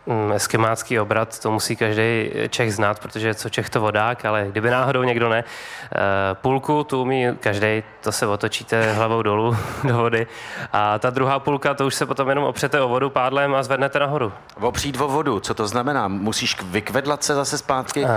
Mm, 0.06 0.32
eskimácký 0.32 1.00
obrat, 1.00 1.40
to 1.40 1.52
musí 1.52 1.76
každý 1.76 2.32
Čech 2.50 2.74
znát, 2.74 3.00
protože 3.00 3.34
co 3.34 3.50
Čech 3.50 3.70
to 3.70 3.82
vodák, 3.82 4.26
ale 4.26 4.46
kdyby 4.52 4.70
náhodou 4.70 5.04
někdo 5.04 5.30
ne. 5.30 5.44
Eh, 5.44 5.98
půlku 6.34 6.84
tu 6.84 7.02
umí 7.02 7.28
každý, 7.40 7.84
to 8.02 8.12
se 8.12 8.28
otočíte 8.28 8.94
hlavou 8.94 9.22
dolů 9.22 9.58
do 9.84 9.98
vody. 9.98 10.28
A 10.74 11.00
ta 11.00 11.10
druhá 11.10 11.40
půlka, 11.40 11.74
to 11.74 11.86
už 11.86 11.96
se 11.96 12.06
potom 12.06 12.30
jenom 12.30 12.44
opřete 12.44 12.82
o 12.82 12.88
vodu 12.88 13.10
pádlem 13.10 13.56
a 13.56 13.64
zvednete 13.64 14.00
nahoru. 14.00 14.34
Opřít 14.60 15.02
o 15.02 15.08
vodu, 15.08 15.40
co 15.40 15.54
to 15.54 15.68
znamená? 15.68 16.08
Musíš 16.08 16.62
vykvedlat 16.64 17.24
se 17.24 17.36
zase 17.36 17.58
zpátky? 17.58 18.06
A... 18.06 18.10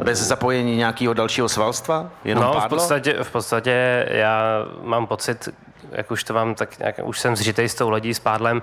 Eh, 0.00 0.04
bez 0.04 0.18
zapojení 0.18 0.76
nějakého 0.76 1.14
dalšího 1.14 1.48
svalstva? 1.48 2.10
Jenom 2.24 2.44
no, 2.44 2.52
pádlo? 2.52 2.66
v 2.66 2.68
podstatě, 2.68 3.16
v 3.22 3.30
podstatě 3.30 4.06
já 4.10 4.42
mám 4.82 5.06
pocit, 5.06 5.48
jak 5.96 6.10
už 6.10 6.24
to 6.24 6.34
mám, 6.34 6.54
tak 6.54 6.78
nějak, 6.78 7.00
už 7.02 7.20
jsem 7.20 7.36
zřitej 7.36 7.68
s 7.68 7.74
tou 7.74 7.90
lodí, 7.90 8.14
s 8.14 8.18
pádlem, 8.18 8.56
uh, 8.56 8.62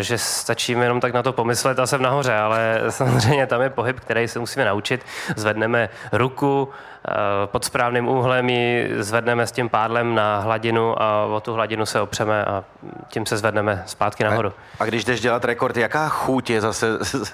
že 0.00 0.18
stačí 0.18 0.72
jenom 0.72 1.00
tak 1.00 1.12
na 1.12 1.22
to 1.22 1.32
pomyslet 1.32 1.78
a 1.78 1.86
jsem 1.86 2.02
nahoře, 2.02 2.36
ale 2.36 2.80
samozřejmě 2.90 3.46
tam 3.46 3.62
je 3.62 3.70
pohyb, 3.70 4.00
který 4.00 4.28
se 4.28 4.38
musíme 4.38 4.64
naučit. 4.64 5.04
Zvedneme 5.36 5.88
ruku, 6.12 6.68
uh, 7.08 7.14
pod 7.46 7.64
správným 7.64 8.08
úhlem 8.08 8.48
ji 8.48 8.90
zvedneme 8.98 9.46
s 9.46 9.52
tím 9.52 9.68
pádlem 9.68 10.14
na 10.14 10.38
hladinu 10.38 11.02
a 11.02 11.24
o 11.24 11.40
tu 11.40 11.52
hladinu 11.52 11.86
se 11.86 12.00
opřeme 12.00 12.44
a 12.44 12.64
tím 13.08 13.26
se 13.26 13.36
zvedneme 13.36 13.82
zpátky 13.86 14.24
nahoru. 14.24 14.52
A 14.80 14.84
když 14.84 15.04
jdeš 15.04 15.20
dělat 15.20 15.44
rekord, 15.44 15.76
jaká 15.76 16.08
chuť 16.08 16.50
je 16.50 16.60
zase, 16.60 16.86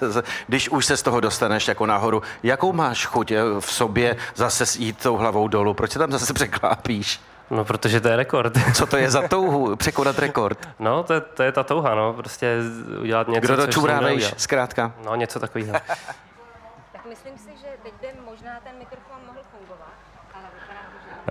když 0.47 0.69
už 0.69 0.85
se 0.85 0.97
z 0.97 1.01
toho 1.01 1.19
dostaneš 1.19 1.67
jako 1.67 1.85
nahoru, 1.85 2.21
jakou 2.43 2.73
máš 2.73 3.05
chuť 3.05 3.31
v 3.59 3.71
sobě 3.73 4.15
zase 4.35 4.63
jít 4.79 5.03
tou 5.03 5.17
hlavou 5.17 5.47
dolů? 5.47 5.73
Proč 5.73 5.91
se 5.91 5.99
tam 5.99 6.11
zase 6.11 6.33
překlápíš? 6.33 7.19
No, 7.55 7.65
protože 7.65 8.01
to 8.01 8.07
je 8.07 8.15
rekord. 8.15 8.53
Co 8.73 8.85
to 8.85 8.97
je 8.97 9.11
za 9.11 9.27
touhu, 9.27 9.75
překonat 9.75 10.19
rekord? 10.19 10.69
No, 10.79 11.03
to 11.03 11.13
je, 11.13 11.21
to 11.21 11.43
je 11.43 11.51
ta 11.51 11.63
touha, 11.63 11.95
no, 11.95 12.13
prostě 12.13 12.57
udělat 13.01 13.27
něco, 13.27 13.41
Kdo 13.41 13.57
to 13.57 13.67
čurávejš, 13.67 14.33
zkrátka? 14.37 14.93
No, 15.05 15.15
něco 15.15 15.39
takového. 15.39 15.73
tak 16.91 17.05
myslím 17.09 17.37
si, 17.37 17.49
že 17.61 17.67
teď 17.83 17.93
by 18.01 18.07
možná 18.25 18.59
ten 18.63 18.77
mikrofon 18.79 19.17
mohl 19.27 19.39
fungovat. 19.57 19.93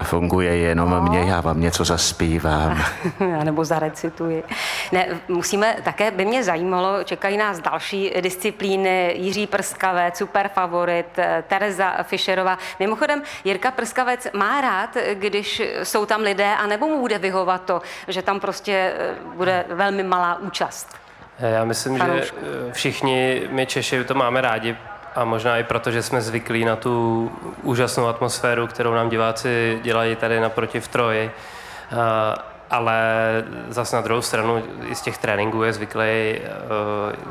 Funguje 0.03 0.57
jenom 0.57 0.91
no. 0.91 1.03
mě, 1.03 1.21
já 1.21 1.41
vám 1.41 1.61
něco 1.61 1.85
zaspívám. 1.85 2.85
nebo 3.45 3.65
zarecituji. 3.65 4.45
Ne, 4.93 5.07
musíme, 5.29 5.77
také 5.85 6.11
by 6.11 6.25
mě 6.25 6.45
zajímalo, 6.45 7.05
čekají 7.05 7.37
nás 7.37 7.61
další 7.61 8.13
disciplíny, 8.21 9.15
Jiří 9.17 9.47
Prskavec, 9.47 10.19
super 10.19 10.49
favorit, 10.49 11.19
Tereza 11.49 12.03
Fischerová. 12.03 12.59
Mimochodem, 12.79 13.23
Jirka 13.45 13.71
Prskavec 13.71 14.27
má 14.33 14.61
rád, 14.61 14.97
když 15.15 15.63
jsou 15.83 16.07
tam 16.07 16.21
lidé, 16.21 16.55
a 16.57 16.67
nebo 16.67 16.87
mu 16.87 17.01
bude 17.01 17.19
vyhovat 17.19 17.65
to, 17.65 17.83
že 18.09 18.23
tam 18.23 18.41
prostě 18.41 18.93
eh, 18.97 19.15
bude 19.37 19.65
velmi 19.69 20.03
malá 20.03 20.39
účast. 20.39 20.97
Já 21.39 21.65
myslím, 21.65 21.99
Fanoušku. 21.99 22.37
že 22.41 22.47
eh, 22.69 22.73
všichni 22.73 23.43
my 23.51 23.67
Češi 23.67 24.05
to 24.05 24.15
máme 24.15 24.41
rádi, 24.41 24.77
a 25.15 25.25
možná 25.25 25.59
i 25.59 25.65
proto, 25.65 25.91
že 25.91 26.03
jsme 26.03 26.23
zvyklí 26.23 26.65
na 26.65 26.77
tu 26.77 27.33
úžasnou 27.63 28.07
atmosféru, 28.07 28.67
kterou 28.67 28.95
nám 28.95 29.09
diváci 29.09 29.81
dělají 29.83 30.17
tady 30.17 30.41
naproti 30.41 30.81
v 30.81 30.89
Troji 30.89 31.31
ale 32.73 32.95
zase 33.69 33.97
na 33.97 34.03
druhou 34.03 34.23
stranu 34.23 34.63
i 34.91 34.95
z 34.95 35.01
těch 35.01 35.19
tréninků 35.19 35.63
je 35.63 35.73
zvyklý, 35.73 36.03
eh, 36.03 36.41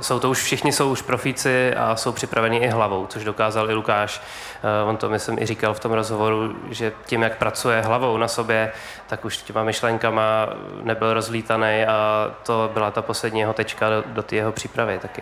jsou 0.02 0.20
to 0.20 0.30
už 0.30 0.44
všichni 0.44 0.72
jsou 0.72 0.92
už 0.92 1.02
profíci 1.02 1.74
a 1.76 1.96
jsou 1.96 2.12
připraveni 2.12 2.58
i 2.58 2.68
hlavou, 2.68 3.08
což 3.08 3.24
dokázal 3.24 3.70
i 3.70 3.74
Lukáš. 3.74 4.22
Eh, 4.64 4.90
on 4.90 4.98
to 4.98 5.10
myslím 5.10 5.40
i 5.40 5.46
říkal 5.46 5.74
v 5.74 5.80
tom 5.80 5.92
rozhovoru, 5.92 6.56
že 6.70 6.94
tím, 7.06 7.22
jak 7.22 7.38
pracuje 7.38 7.82
hlavou 7.82 8.18
na 8.18 8.28
sobě, 8.28 8.72
tak 9.08 9.26
už 9.26 9.38
těma 9.38 9.64
myšlenkama 9.64 10.50
nebyl 10.84 11.14
rozlítaný 11.14 11.86
a 11.86 12.32
to 12.44 12.70
byla 12.74 12.92
ta 12.92 13.02
poslední 13.02 13.40
jeho 13.40 13.54
tečka 13.54 13.90
do, 13.90 14.04
do 14.06 14.24
té 14.24 14.36
jeho 14.36 14.52
přípravy 14.52 15.00
taky. 15.02 15.22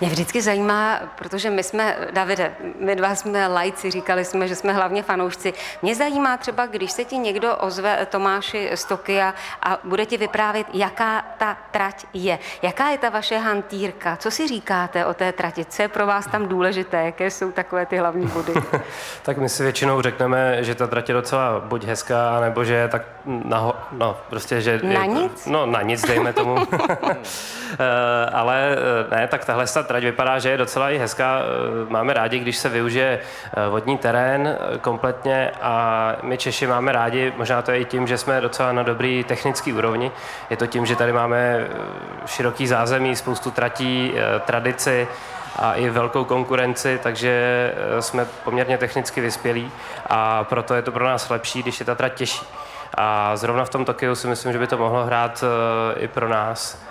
Mě 0.00 0.10
vždycky 0.10 0.42
zajímá, 0.42 1.00
protože 1.18 1.50
my 1.50 1.62
jsme, 1.62 1.96
Davide, 2.10 2.54
my 2.80 2.96
dva 2.96 3.14
jsme 3.14 3.46
lajci, 3.46 3.90
říkali 3.90 4.24
jsme, 4.24 4.48
že 4.48 4.54
jsme 4.54 4.72
hlavně 4.72 5.02
fanoušci. 5.02 5.54
Mě 5.82 5.94
zajímá 5.94 6.36
třeba, 6.36 6.66
když 6.66 6.92
se 6.92 7.04
ti 7.04 7.18
někdo 7.18 7.56
ozve 7.56 8.06
Tomáši 8.10 8.70
z 8.74 8.84
Tokia 8.84 9.34
a 9.62 9.78
bude 9.84 10.06
ti 10.06 10.16
vyprávět, 10.16 10.66
jaká 10.72 11.24
ta 11.38 11.56
trať 11.70 12.06
je. 12.14 12.38
Jaká 12.62 12.88
je 12.88 12.98
ta 12.98 13.08
vaše 13.08 13.38
hantýrka? 13.38 14.16
Co 14.16 14.30
si 14.30 14.48
říkáte 14.48 15.06
o 15.06 15.14
té 15.14 15.32
trati? 15.32 15.64
Co 15.64 15.82
je 15.82 15.88
pro 15.88 16.06
vás 16.06 16.26
tam 16.26 16.48
důležité? 16.48 17.04
Jaké 17.04 17.30
jsou 17.30 17.52
takové 17.52 17.86
ty 17.86 17.96
hlavní 17.98 18.26
body? 18.26 18.52
tak 19.22 19.38
my 19.38 19.48
si 19.48 19.62
většinou 19.62 20.02
řekneme, 20.02 20.64
že 20.64 20.74
ta 20.74 20.86
trať 20.86 21.08
je 21.08 21.14
docela 21.14 21.60
buď 21.60 21.84
hezká, 21.84 22.40
nebo 22.40 22.64
že 22.64 22.74
je 22.74 22.88
tak 22.88 23.02
na, 23.24 23.72
no, 23.92 24.16
prostě, 24.30 24.60
že... 24.60 24.80
Na 24.82 25.02
je, 25.02 25.08
nic? 25.08 25.46
No, 25.46 25.66
na 25.66 25.82
nic, 25.82 26.02
dejme 26.02 26.32
tomu. 26.32 26.56
Eh, 27.72 28.30
ale 28.32 28.76
eh, 29.10 29.16
ne, 29.16 29.28
tak 29.28 29.44
tahle 29.44 29.66
ta 29.66 29.82
trať 29.82 30.02
vypadá, 30.02 30.38
že 30.38 30.50
je 30.50 30.56
docela 30.56 30.90
i 30.90 30.98
hezká. 30.98 31.40
Eh, 31.40 31.90
máme 31.92 32.14
rádi, 32.14 32.38
když 32.38 32.56
se 32.56 32.68
využije 32.68 33.20
vodní 33.70 33.98
terén 33.98 34.58
kompletně 34.80 35.50
a 35.62 36.16
my 36.22 36.38
Češi 36.38 36.66
máme 36.66 36.92
rádi, 36.92 37.32
možná 37.36 37.62
to 37.62 37.70
je 37.70 37.78
i 37.78 37.84
tím, 37.84 38.06
že 38.06 38.18
jsme 38.18 38.40
docela 38.40 38.72
na 38.72 38.82
dobrý 38.82 39.24
technický 39.26 39.72
úrovni. 39.72 40.12
Je 40.50 40.56
to 40.56 40.66
tím, 40.66 40.86
že 40.86 40.96
tady 40.96 41.12
máme 41.12 41.66
široký 42.26 42.66
zázemí, 42.66 43.16
spoustu 43.16 43.50
tratí, 43.50 44.14
tradici, 44.44 45.08
a 45.58 45.74
i 45.74 45.90
velkou 45.90 46.24
konkurenci, 46.24 47.00
takže 47.02 47.72
jsme 48.00 48.26
poměrně 48.44 48.78
technicky 48.78 49.20
vyspělí 49.20 49.72
a 50.06 50.44
proto 50.44 50.74
je 50.74 50.82
to 50.82 50.92
pro 50.92 51.04
nás 51.04 51.30
lepší, 51.30 51.62
když 51.62 51.80
je 51.80 51.86
ta 51.86 51.94
trať 51.94 52.14
těžší. 52.14 52.46
A 52.94 53.36
zrovna 53.36 53.64
v 53.64 53.70
tom 53.70 53.84
Tokiu 53.84 54.14
si 54.14 54.26
myslím, 54.26 54.52
že 54.52 54.58
by 54.58 54.66
to 54.66 54.78
mohlo 54.78 55.04
hrát 55.04 55.44
i 55.96 56.08
pro 56.08 56.28
nás 56.28 56.82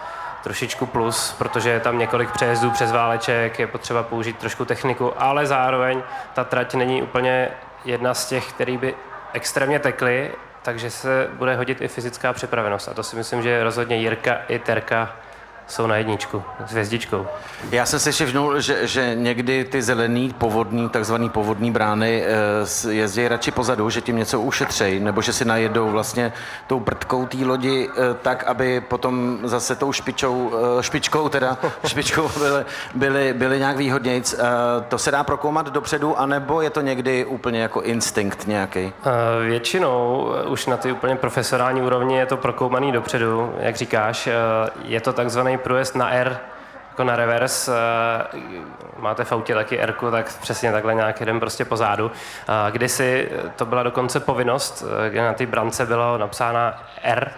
trošičku 0.44 0.86
plus, 0.86 1.36
protože 1.38 1.70
je 1.70 1.80
tam 1.80 1.98
několik 1.98 2.32
přejezdů 2.32 2.72
přes 2.72 2.92
váleček, 2.92 3.60
je 3.60 3.68
potřeba 3.68 4.04
použít 4.04 4.38
trošku 4.38 4.66
techniku, 4.66 5.14
ale 5.18 5.46
zároveň 5.46 6.04
ta 6.34 6.44
trať 6.44 6.74
není 6.74 7.04
úplně 7.04 7.50
jedna 7.86 8.14
z 8.14 8.26
těch, 8.26 8.50
který 8.50 8.78
by 8.78 8.96
extrémně 9.34 9.80
tekly, 9.80 10.32
takže 10.66 10.90
se 10.90 11.28
bude 11.34 11.56
hodit 11.56 11.82
i 11.82 11.88
fyzická 11.88 12.34
připravenost. 12.34 12.90
A 12.90 12.94
to 12.94 13.04
si 13.04 13.16
myslím, 13.16 13.42
že 13.42 13.64
rozhodně 13.64 13.98
Jirka 13.98 14.34
i 14.48 14.60
Terka 14.60 15.16
jsou 15.68 15.88
na 15.88 15.96
jedničku 15.96 16.44
s 16.68 16.72
hvězdičkou. 16.72 17.28
Já 17.72 17.86
jsem 17.86 18.00
si 18.00 18.12
všimnul, 18.12 18.60
že, 18.60 18.88
že 18.88 19.16
někdy 19.16 19.64
ty 19.64 19.82
zelený 19.82 20.34
povodní, 20.38 20.90
takzvaný 20.90 21.30
povodní 21.30 21.72
brány 21.72 22.24
eh, 22.88 22.94
jezdí 22.94 23.28
radši 23.28 23.52
pozadu, 23.52 23.90
že 23.90 24.02
tím 24.02 24.18
něco 24.18 24.42
ušetřej, 24.42 25.00
nebo 25.00 25.22
že 25.22 25.34
si 25.34 25.46
najedou 25.46 25.90
vlastně 25.90 26.34
tou 26.68 26.80
prdkou 26.80 27.26
té 27.26 27.38
lodi 27.46 27.90
eh, 27.90 28.14
tak, 28.22 28.44
aby 28.44 28.82
potom 28.82 29.40
zase 29.44 29.76
tou 29.76 29.92
špičou, 29.92 30.52
eh, 30.80 30.84
špičkou 30.84 31.30
teda, 31.30 31.58
špičkou 31.88 32.30
byly, 32.40 32.66
byly, 32.96 33.34
byly 33.34 33.60
nějak 33.60 33.78
výhodnějc. 33.78 34.36
To 34.88 34.98
se 34.98 35.12
dá 35.12 35.24
prokoumat 35.24 35.70
dopředu, 35.70 36.20
anebo 36.20 36.62
je 36.62 36.70
to 36.70 36.82
někdy 36.82 37.26
úplně 37.26 37.62
jako 37.62 37.82
instinkt 37.82 38.48
nějaký? 38.48 38.94
Většinou 39.48 40.28
už 40.48 40.66
na 40.66 40.78
ty 40.78 40.92
úplně 40.92 41.16
profesionální 41.16 41.82
úrovni 41.82 42.18
je 42.18 42.26
to 42.26 42.38
prokoumaný 42.38 42.92
dopředu, 42.92 43.54
jak 43.60 43.76
říkáš. 43.76 44.30
Je 44.84 45.02
to 45.02 45.14
takzvaný 45.14 45.55
průjezd 45.58 45.96
na 45.96 46.12
R, 46.12 46.38
jako 46.90 47.04
na 47.04 47.16
reverse, 47.16 47.72
eh, 48.34 48.38
máte 48.98 49.24
v 49.24 49.32
autě 49.32 49.54
taky 49.54 49.80
r 49.80 49.96
tak 50.12 50.38
přesně 50.42 50.72
takhle 50.72 50.94
nějak 50.94 51.20
jeden 51.20 51.40
prostě 51.40 51.66
pozadu. 51.66 52.12
Kdysi 52.72 53.32
to 53.56 53.66
byla 53.66 53.84
dokonce 53.84 54.20
povinnost, 54.20 54.84
eh, 55.06 55.10
kde 55.10 55.22
na 55.22 55.34
té 55.34 55.46
brance 55.46 55.86
bylo 55.86 56.18
napsána 56.18 56.84
R, 57.02 57.32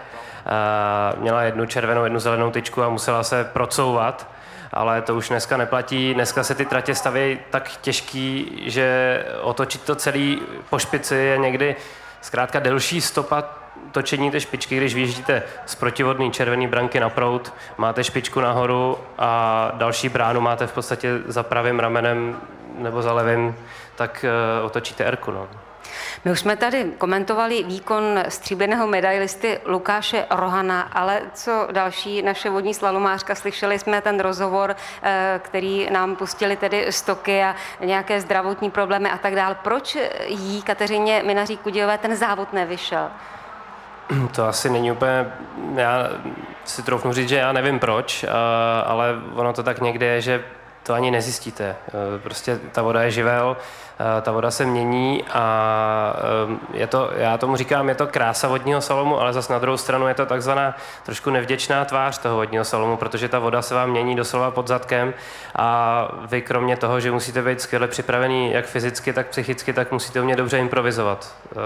měla 1.16 1.42
jednu 1.42 1.66
červenou, 1.66 2.04
jednu 2.04 2.18
zelenou 2.18 2.50
tyčku 2.50 2.82
a 2.82 2.88
musela 2.88 3.22
se 3.22 3.44
procouvat, 3.44 4.26
ale 4.72 5.02
to 5.02 5.14
už 5.14 5.28
dneska 5.28 5.56
neplatí. 5.56 6.14
Dneska 6.14 6.44
se 6.44 6.54
ty 6.54 6.64
tratě 6.64 6.94
staví 6.94 7.38
tak 7.50 7.68
těžký, 7.68 8.62
že 8.66 9.24
otočit 9.40 9.82
to 9.82 9.94
celý 9.94 10.42
po 10.70 10.78
špici 10.78 11.14
je 11.14 11.38
někdy 11.38 11.76
zkrátka 12.20 12.58
delší 12.58 13.00
stopa 13.00 13.44
točení 13.92 14.30
té 14.30 14.40
špičky, 14.40 14.76
když 14.76 14.94
vyjíždíte 14.94 15.42
z 15.66 15.74
protivodní 15.74 16.32
červený 16.32 16.66
branky 16.66 17.00
na 17.00 17.08
prout, 17.08 17.54
máte 17.78 18.04
špičku 18.04 18.40
nahoru 18.40 18.98
a 19.18 19.72
další 19.74 20.08
bránu 20.08 20.40
máte 20.40 20.66
v 20.66 20.72
podstatě 20.72 21.18
za 21.26 21.42
pravým 21.42 21.78
ramenem 21.78 22.36
nebo 22.78 23.02
za 23.02 23.12
levým, 23.12 23.56
tak 23.96 24.24
uh, 24.60 24.66
otočíte 24.66 25.10
Rku. 25.10 25.30
No. 25.30 25.48
My 26.24 26.30
už 26.30 26.40
jsme 26.40 26.56
tady 26.56 26.92
komentovali 26.98 27.62
výkon 27.62 28.02
stříbrného 28.28 28.86
medailisty 28.86 29.60
Lukáše 29.64 30.26
Rohana, 30.30 30.80
ale 30.80 31.22
co 31.34 31.68
další 31.72 32.22
naše 32.22 32.50
vodní 32.50 32.74
slalomářka, 32.74 33.34
slyšeli 33.34 33.78
jsme 33.78 34.00
ten 34.00 34.20
rozhovor, 34.20 34.76
eh, 35.02 35.40
který 35.44 35.90
nám 35.90 36.16
pustili 36.16 36.56
tedy 36.56 36.92
stoky 36.92 37.42
a 37.42 37.54
nějaké 37.80 38.20
zdravotní 38.20 38.70
problémy 38.70 39.10
a 39.10 39.18
tak 39.18 39.34
dále. 39.34 39.56
Proč 39.62 39.96
jí 40.26 40.62
Kateřině 40.62 41.22
Minaří 41.26 41.56
Kudějové 41.56 41.98
ten 41.98 42.16
závod 42.16 42.52
nevyšel? 42.52 43.10
To 44.34 44.46
asi 44.46 44.70
není 44.70 44.92
úplně, 44.92 45.26
já 45.76 46.08
si 46.64 46.82
troufnu 46.82 47.12
říct, 47.12 47.28
že 47.28 47.36
já 47.36 47.52
nevím 47.52 47.78
proč, 47.78 48.24
ale 48.84 49.14
ono 49.34 49.52
to 49.52 49.62
tak 49.62 49.80
někdy 49.80 50.06
je, 50.06 50.20
že 50.20 50.44
to 50.82 50.94
ani 50.94 51.10
nezjistíte. 51.10 51.76
Prostě 52.22 52.58
ta 52.72 52.82
voda 52.82 53.02
je 53.02 53.10
živel, 53.10 53.56
Eh, 53.56 53.87
ta 54.22 54.32
voda 54.32 54.50
se 54.50 54.64
mění 54.64 55.24
a 55.32 56.16
eh, 56.72 56.78
je 56.78 56.86
to, 56.86 57.10
já 57.16 57.38
tomu 57.38 57.56
říkám, 57.56 57.88
je 57.88 57.94
to 57.94 58.06
krása 58.06 58.48
vodního 58.48 58.80
salomu, 58.80 59.20
ale 59.20 59.32
zase 59.32 59.52
na 59.52 59.58
druhou 59.58 59.76
stranu 59.76 60.08
je 60.08 60.14
to 60.14 60.26
takzvaná 60.26 60.76
trošku 61.04 61.30
nevděčná 61.30 61.84
tvář 61.84 62.18
toho 62.18 62.36
vodního 62.36 62.64
salomu, 62.64 62.96
protože 62.96 63.28
ta 63.28 63.38
voda 63.38 63.62
se 63.62 63.74
vám 63.74 63.90
mění 63.90 64.16
doslova 64.16 64.50
pod 64.50 64.68
zadkem 64.68 65.14
a 65.56 66.08
vy 66.26 66.42
kromě 66.42 66.76
toho, 66.76 67.00
že 67.00 67.10
musíte 67.10 67.42
být 67.42 67.60
skvěle 67.60 67.88
připravený 67.88 68.52
jak 68.52 68.66
fyzicky, 68.66 69.12
tak 69.12 69.26
psychicky, 69.26 69.72
tak 69.72 69.92
musíte 69.92 70.20
umět 70.20 70.36
dobře 70.36 70.58
improvizovat 70.58 71.34
eh, 71.52 71.56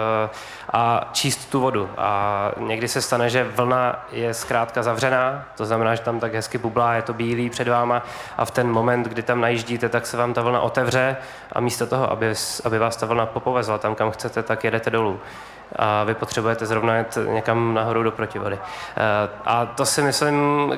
a 0.73 1.11
číst 1.13 1.51
tu 1.51 1.61
vodu. 1.61 1.91
A 1.99 2.51
někdy 2.59 2.89
se 2.89 3.03
stane, 3.03 3.31
že 3.31 3.45
vlna 3.45 4.07
je 4.13 4.35
zkrátka 4.35 4.83
zavřená, 4.83 5.45
to 5.57 5.65
znamená, 5.65 5.95
že 5.95 6.03
tam 6.03 6.21
tak 6.21 6.35
hezky 6.35 6.59
bublá, 6.59 6.95
je 6.95 7.03
to 7.03 7.13
bílý 7.13 7.51
před 7.51 7.69
váma 7.69 8.03
a 8.37 8.45
v 8.45 8.51
ten 8.51 8.71
moment, 8.71 9.09
kdy 9.09 9.23
tam 9.23 9.41
najíždíte, 9.41 9.89
tak 9.89 10.07
se 10.07 10.17
vám 10.17 10.35
ta 10.35 10.43
vlna 10.43 10.61
otevře 10.61 11.17
a 11.53 11.61
místo 11.61 11.87
toho, 11.87 12.11
aby 12.11 12.22
aby, 12.23 12.63
aby 12.65 12.79
vás 12.79 12.97
ta 12.97 13.07
vlna 13.07 13.27
popovezla 13.27 13.79
tam, 13.79 13.95
kam 13.95 14.11
chcete, 14.11 14.43
tak 14.43 14.65
jedete 14.65 14.91
dolů. 14.91 15.21
A 15.77 16.05
vy 16.05 16.15
potřebujete 16.15 16.67
zrovna 16.67 16.97
jet 16.97 17.19
někam 17.29 17.75
nahoru 17.75 18.03
do 18.03 18.11
protivody. 18.11 18.59
Eh, 18.59 19.29
a 19.45 19.67
to 19.67 19.87
si 19.87 20.03
myslím, 20.03 20.73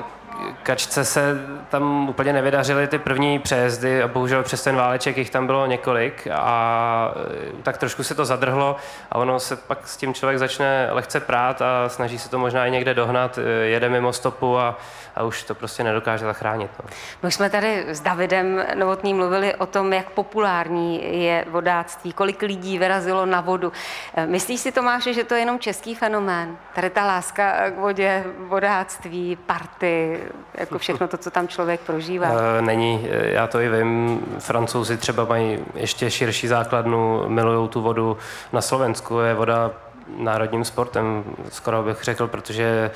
kačce 0.63 1.05
se 1.05 1.35
tam 1.69 2.09
úplně 2.09 2.33
nevydařily 2.33 2.87
ty 2.87 2.99
první 2.99 3.39
přejezdy 3.39 4.03
a 4.03 4.07
bohužel 4.07 4.43
přes 4.43 4.63
ten 4.63 4.75
váleček 4.75 5.17
jich 5.17 5.29
tam 5.29 5.45
bylo 5.45 5.65
několik 5.65 6.27
a 6.31 7.13
eh, 7.15 7.63
tak 7.63 7.77
trošku 7.77 8.03
se 8.03 8.15
to 8.15 8.25
zadrhlo 8.25 8.75
a 9.11 9.17
ono 9.17 9.39
se 9.39 9.55
pak 9.55 9.87
s 9.87 9.97
tím 9.97 10.13
člověk 10.13 10.39
začne 10.39 10.87
lehce 10.91 11.19
prát 11.19 11.61
a 11.61 11.89
snaží 11.89 12.19
se 12.19 12.29
to 12.29 12.39
možná 12.39 12.65
i 12.65 12.71
někde 12.71 12.93
dohnat, 12.93 13.37
eh, 13.37 13.65
jede 13.65 13.89
mimo 13.89 14.13
stopu 14.13 14.57
a 14.57 14.77
a 15.15 15.23
už 15.23 15.43
to 15.43 15.55
prostě 15.55 15.83
nedokáže 15.83 16.25
zachránit. 16.25 16.71
No. 16.83 16.89
My 17.23 17.31
jsme 17.31 17.49
tady 17.49 17.85
s 17.87 18.01
Davidem 18.01 18.63
Novotným 18.75 19.17
mluvili 19.17 19.55
o 19.55 19.65
tom, 19.65 19.93
jak 19.93 20.09
populární 20.09 21.21
je 21.23 21.45
vodáctví, 21.49 22.13
kolik 22.13 22.41
lidí 22.41 22.77
vyrazilo 22.77 23.25
na 23.25 23.41
vodu. 23.41 23.73
Eh, 24.13 24.27
myslíš 24.27 24.59
si, 24.59 24.71
Tomáše, 24.71 25.13
že 25.13 25.23
to 25.23 25.33
je 25.33 25.39
jenom 25.39 25.59
český 25.59 25.95
fenomén? 25.95 26.57
Tady 26.75 26.89
ta 26.89 27.05
láska 27.05 27.71
k 27.71 27.77
vodě, 27.77 28.23
vodáctví, 28.37 29.35
party, 29.35 30.23
jako 30.53 30.79
všechno 30.79 31.07
to, 31.07 31.17
co 31.17 31.31
tam 31.31 31.47
člověk 31.47 31.81
prožívá? 31.81 32.27
Eh, 32.27 32.61
není, 32.61 33.07
eh, 33.09 33.29
já 33.29 33.47
to 33.47 33.59
i 33.59 33.69
vím. 33.69 34.19
Francouzi 34.39 34.97
třeba 34.97 35.25
mají 35.25 35.59
ještě 35.75 36.11
širší 36.11 36.47
základnu, 36.47 37.23
milují 37.27 37.69
tu 37.69 37.81
vodu. 37.81 38.17
Na 38.53 38.61
Slovensku 38.61 39.19
je 39.19 39.33
voda 39.33 39.71
národním 40.17 40.65
sportem, 40.65 41.23
skoro 41.49 41.83
bych 41.83 42.03
řekl, 42.03 42.27
protože 42.27 42.91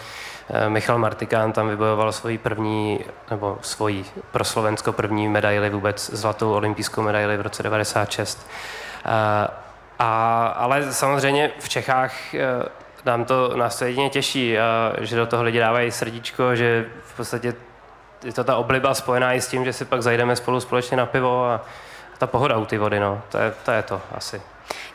Eh, 0.52 0.70
Michal 0.70 0.98
Martikán 0.98 1.52
tam 1.52 1.70
vybojoval 1.70 2.12
svoji 2.12 2.38
první, 2.38 3.00
nebo 3.32 3.58
svoji 3.62 4.06
pro 4.32 4.44
Slovensko 4.44 4.94
první 4.94 5.28
medaili 5.28 5.70
vůbec, 5.70 6.10
zlatou 6.14 6.54
olympijskou 6.54 7.02
medaili 7.02 7.38
v 7.38 7.42
roce 7.42 7.64
96. 7.64 8.48
A, 10.00 10.48
ale 10.48 10.94
samozřejmě 10.94 11.52
v 11.60 11.70
Čechách 11.70 12.14
nám 13.06 13.26
to, 13.26 13.58
nás 13.58 13.80
to 13.80 13.86
jedině 13.86 14.10
těší, 14.10 14.58
a, 14.60 14.94
že 15.00 15.16
do 15.16 15.26
toho 15.26 15.44
lidi 15.44 15.60
dávají 15.60 15.92
srdíčko, 15.92 16.56
že 16.56 16.86
v 17.06 17.18
podstatě 17.18 17.54
je 18.24 18.34
to 18.34 18.44
ta 18.44 18.56
obliba 18.56 18.94
spojená 18.94 19.34
i 19.34 19.42
s 19.42 19.48
tím, 19.48 19.66
že 19.66 19.74
si 19.74 19.86
pak 19.86 20.02
zajdeme 20.02 20.36
spolu 20.36 20.60
společně 20.60 20.98
na 20.98 21.06
pivo 21.06 21.46
a 21.46 21.66
ta 22.18 22.28
pohoda 22.28 22.58
u 22.58 22.66
ty 22.66 22.78
vody, 22.78 23.00
no, 23.00 23.22
to 23.30 23.38
je 23.38 23.54
to, 23.66 23.72
je 23.72 23.84
to 23.84 24.02
asi. 24.16 24.42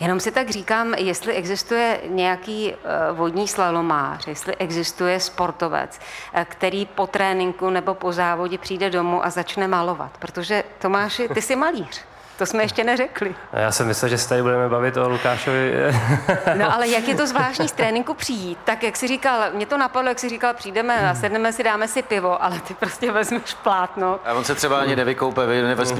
Jenom 0.00 0.20
si 0.20 0.30
tak 0.32 0.50
říkám, 0.50 0.94
jestli 0.94 1.32
existuje 1.32 2.00
nějaký 2.08 2.72
eh, 2.72 3.12
vodní 3.12 3.48
slalomář, 3.48 4.26
jestli 4.26 4.56
existuje 4.56 5.20
sportovec, 5.20 6.00
eh, 6.32 6.46
který 6.48 6.86
po 6.86 7.06
tréninku 7.06 7.70
nebo 7.70 7.94
po 7.94 8.12
závodě 8.12 8.58
přijde 8.58 8.90
domů 8.90 9.24
a 9.24 9.30
začne 9.30 9.68
malovat. 9.68 10.18
Protože 10.18 10.64
Tomáši, 10.78 11.28
ty 11.28 11.42
jsi 11.42 11.56
malíř. 11.56 12.04
To 12.38 12.46
jsme 12.46 12.62
ještě 12.62 12.84
neřekli. 12.84 13.34
Já 13.52 13.72
jsem 13.72 13.86
myslel, 13.86 14.08
že 14.08 14.18
se 14.18 14.28
tady 14.28 14.42
budeme 14.42 14.68
bavit 14.68 14.96
o 14.96 15.08
Lukášovi. 15.08 15.74
no 16.54 16.74
ale 16.74 16.88
jak 16.88 17.08
je 17.08 17.14
to 17.14 17.26
zvláštní 17.26 17.68
z 17.68 17.72
tréninku 17.78 18.14
přijít? 18.14 18.58
Tak 18.64 18.82
jak 18.82 18.96
si 18.96 19.08
říkal, 19.08 19.40
mě 19.52 19.66
to 19.66 19.78
napadlo, 19.78 20.08
jak 20.08 20.18
si 20.18 20.28
říkal, 20.28 20.54
přijdeme 20.54 21.10
a 21.10 21.14
sedneme 21.14 21.52
si, 21.52 21.62
dáme 21.62 21.88
si 21.88 22.02
pivo, 22.02 22.44
ale 22.44 22.60
ty 22.60 22.74
prostě 22.74 23.12
vezmeš 23.12 23.54
plátno. 23.54 24.20
A 24.24 24.32
on 24.32 24.44
se 24.44 24.54
třeba 24.54 24.78
ani 24.78 24.96
nevykoupe, 24.96 25.46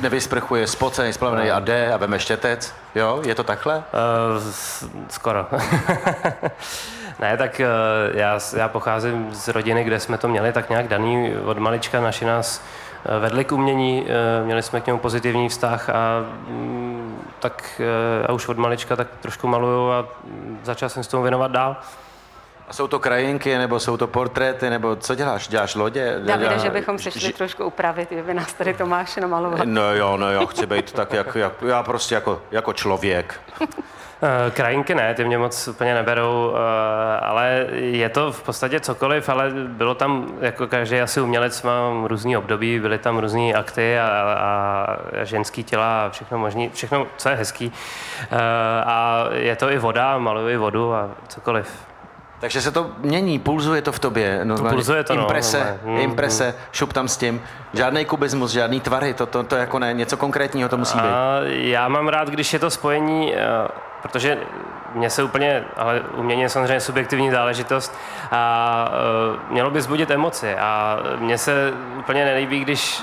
nevysprchuje, 0.00 0.66
spocený, 0.66 1.12
splavený 1.12 1.50
a 1.50 1.60
jde 1.60 1.92
a 1.92 1.96
veme 1.96 2.18
štětec. 2.18 2.74
Jo, 2.94 3.22
je 3.26 3.34
to 3.34 3.44
takhle? 3.44 3.76
Uh, 3.76 3.82
skoro. 5.10 5.46
ne, 7.18 7.36
tak 7.36 7.60
uh, 7.60 8.16
já, 8.16 8.40
já 8.56 8.68
pocházím 8.68 9.28
z 9.32 9.48
rodiny, 9.48 9.84
kde 9.84 10.00
jsme 10.00 10.18
to 10.18 10.28
měli 10.28 10.52
tak 10.52 10.70
nějak 10.70 10.88
daný 10.88 11.36
od 11.44 11.58
malička. 11.58 12.00
Naši 12.00 12.24
nás 12.24 12.62
vedli 13.18 13.44
k 13.44 13.52
umění, 13.52 14.06
eh, 14.06 14.44
měli 14.44 14.62
jsme 14.62 14.80
k 14.80 14.86
němu 14.86 14.98
pozitivní 14.98 15.48
vztah 15.48 15.90
a 15.90 16.24
mm, 16.48 17.18
tak 17.40 17.80
já 18.24 18.30
eh, 18.30 18.32
už 18.32 18.48
od 18.48 18.58
malička 18.58 18.96
tak 18.96 19.08
trošku 19.20 19.48
maluju 19.48 19.90
a 19.90 20.06
začal 20.62 20.88
jsem 20.88 21.04
s 21.04 21.08
tomu 21.08 21.22
věnovat 21.22 21.50
dál. 21.50 21.76
A 22.68 22.72
jsou 22.72 22.86
to 22.86 22.98
krajinky, 22.98 23.58
nebo 23.58 23.80
jsou 23.80 23.96
to 23.96 24.06
portréty, 24.06 24.70
nebo 24.70 24.96
co 24.96 25.14
děláš? 25.14 25.48
Děláš 25.48 25.74
lodě? 25.74 26.20
Davide, 26.24 26.58
že 26.58 26.70
bychom 26.70 26.98
se 26.98 27.10
šli 27.10 27.32
trošku 27.32 27.64
upravit, 27.64 28.10
kdyby 28.10 28.34
nás 28.34 28.52
tady 28.52 28.74
Tomáš 28.74 29.16
namaloval. 29.16 29.60
No 29.64 29.94
jo, 29.94 30.16
no 30.16 30.32
jo, 30.32 30.46
chci 30.46 30.66
být 30.66 30.92
tak, 30.92 31.12
jak, 31.12 31.34
jak 31.34 31.52
já 31.66 31.82
prostě 31.82 32.14
jako, 32.14 32.42
jako 32.50 32.72
člověk. 32.72 33.40
Eh, 34.22 34.50
krajinky 34.50 34.94
ne, 34.94 35.14
ty 35.14 35.24
mě 35.24 35.38
moc 35.38 35.68
úplně 35.68 35.94
neberou, 35.94 36.54
eh, 36.54 37.20
ale 37.20 37.66
je 37.72 38.08
to 38.08 38.32
v 38.32 38.42
podstatě 38.42 38.80
cokoliv, 38.80 39.28
ale 39.28 39.50
bylo 39.50 39.94
tam, 39.94 40.28
jako 40.40 40.66
každý 40.66 41.00
asi 41.00 41.20
umělec 41.20 41.62
má 41.62 41.90
různý 42.04 42.36
období, 42.36 42.80
byly 42.80 42.98
tam 42.98 43.18
různé 43.18 43.52
akty 43.52 43.98
a, 43.98 44.06
a 44.38 44.86
ženský 45.22 45.64
těla 45.64 46.06
a 46.06 46.10
všechno 46.10 46.38
možný, 46.38 46.70
všechno, 46.74 47.06
co 47.16 47.28
je 47.28 47.34
hezký. 47.34 47.72
Eh, 48.22 48.36
a 48.84 49.26
je 49.32 49.56
to 49.56 49.70
i 49.70 49.78
voda, 49.78 50.18
maluju 50.18 50.48
i 50.48 50.56
vodu 50.56 50.94
a 50.94 51.10
cokoliv. 51.28 51.93
Takže 52.40 52.62
se 52.62 52.70
to 52.70 52.90
mění, 52.98 53.38
pulzuje 53.38 53.82
to 53.82 53.92
v 53.92 53.98
tobě. 53.98 54.40
No, 54.44 54.56
pulzuje 54.56 55.04
to, 55.04 55.14
imprese, 55.14 55.80
no, 55.84 55.98
imprese, 55.98 56.46
mm, 56.46 56.54
šup 56.72 56.92
tam 56.92 57.08
s 57.08 57.16
tím. 57.16 57.42
Žádný 57.72 58.04
kubismus, 58.04 58.50
žádný 58.50 58.80
tvary, 58.80 59.14
to, 59.14 59.26
to, 59.26 59.42
to 59.42 59.56
jako 59.56 59.78
ne, 59.78 59.92
něco 59.92 60.16
konkrétního 60.16 60.68
to 60.68 60.76
musí 60.76 60.98
být. 60.98 61.04
A 61.04 61.38
já 61.44 61.88
mám 61.88 62.08
rád, 62.08 62.28
když 62.28 62.52
je 62.52 62.58
to 62.58 62.70
spojení 62.70 63.34
protože 64.04 64.38
mě 64.94 65.10
se 65.10 65.22
úplně, 65.22 65.64
ale 65.76 66.00
umění 66.16 66.42
je 66.42 66.48
samozřejmě 66.48 66.80
subjektivní 66.80 67.30
záležitost 67.30 67.98
a 68.30 68.88
uh, 68.88 69.52
mělo 69.52 69.70
by 69.70 69.82
zbudit 69.82 70.10
emoci 70.10 70.56
a 70.56 70.98
mně 71.18 71.38
se 71.38 71.72
úplně 71.98 72.24
nelíbí, 72.24 72.60
když 72.60 73.02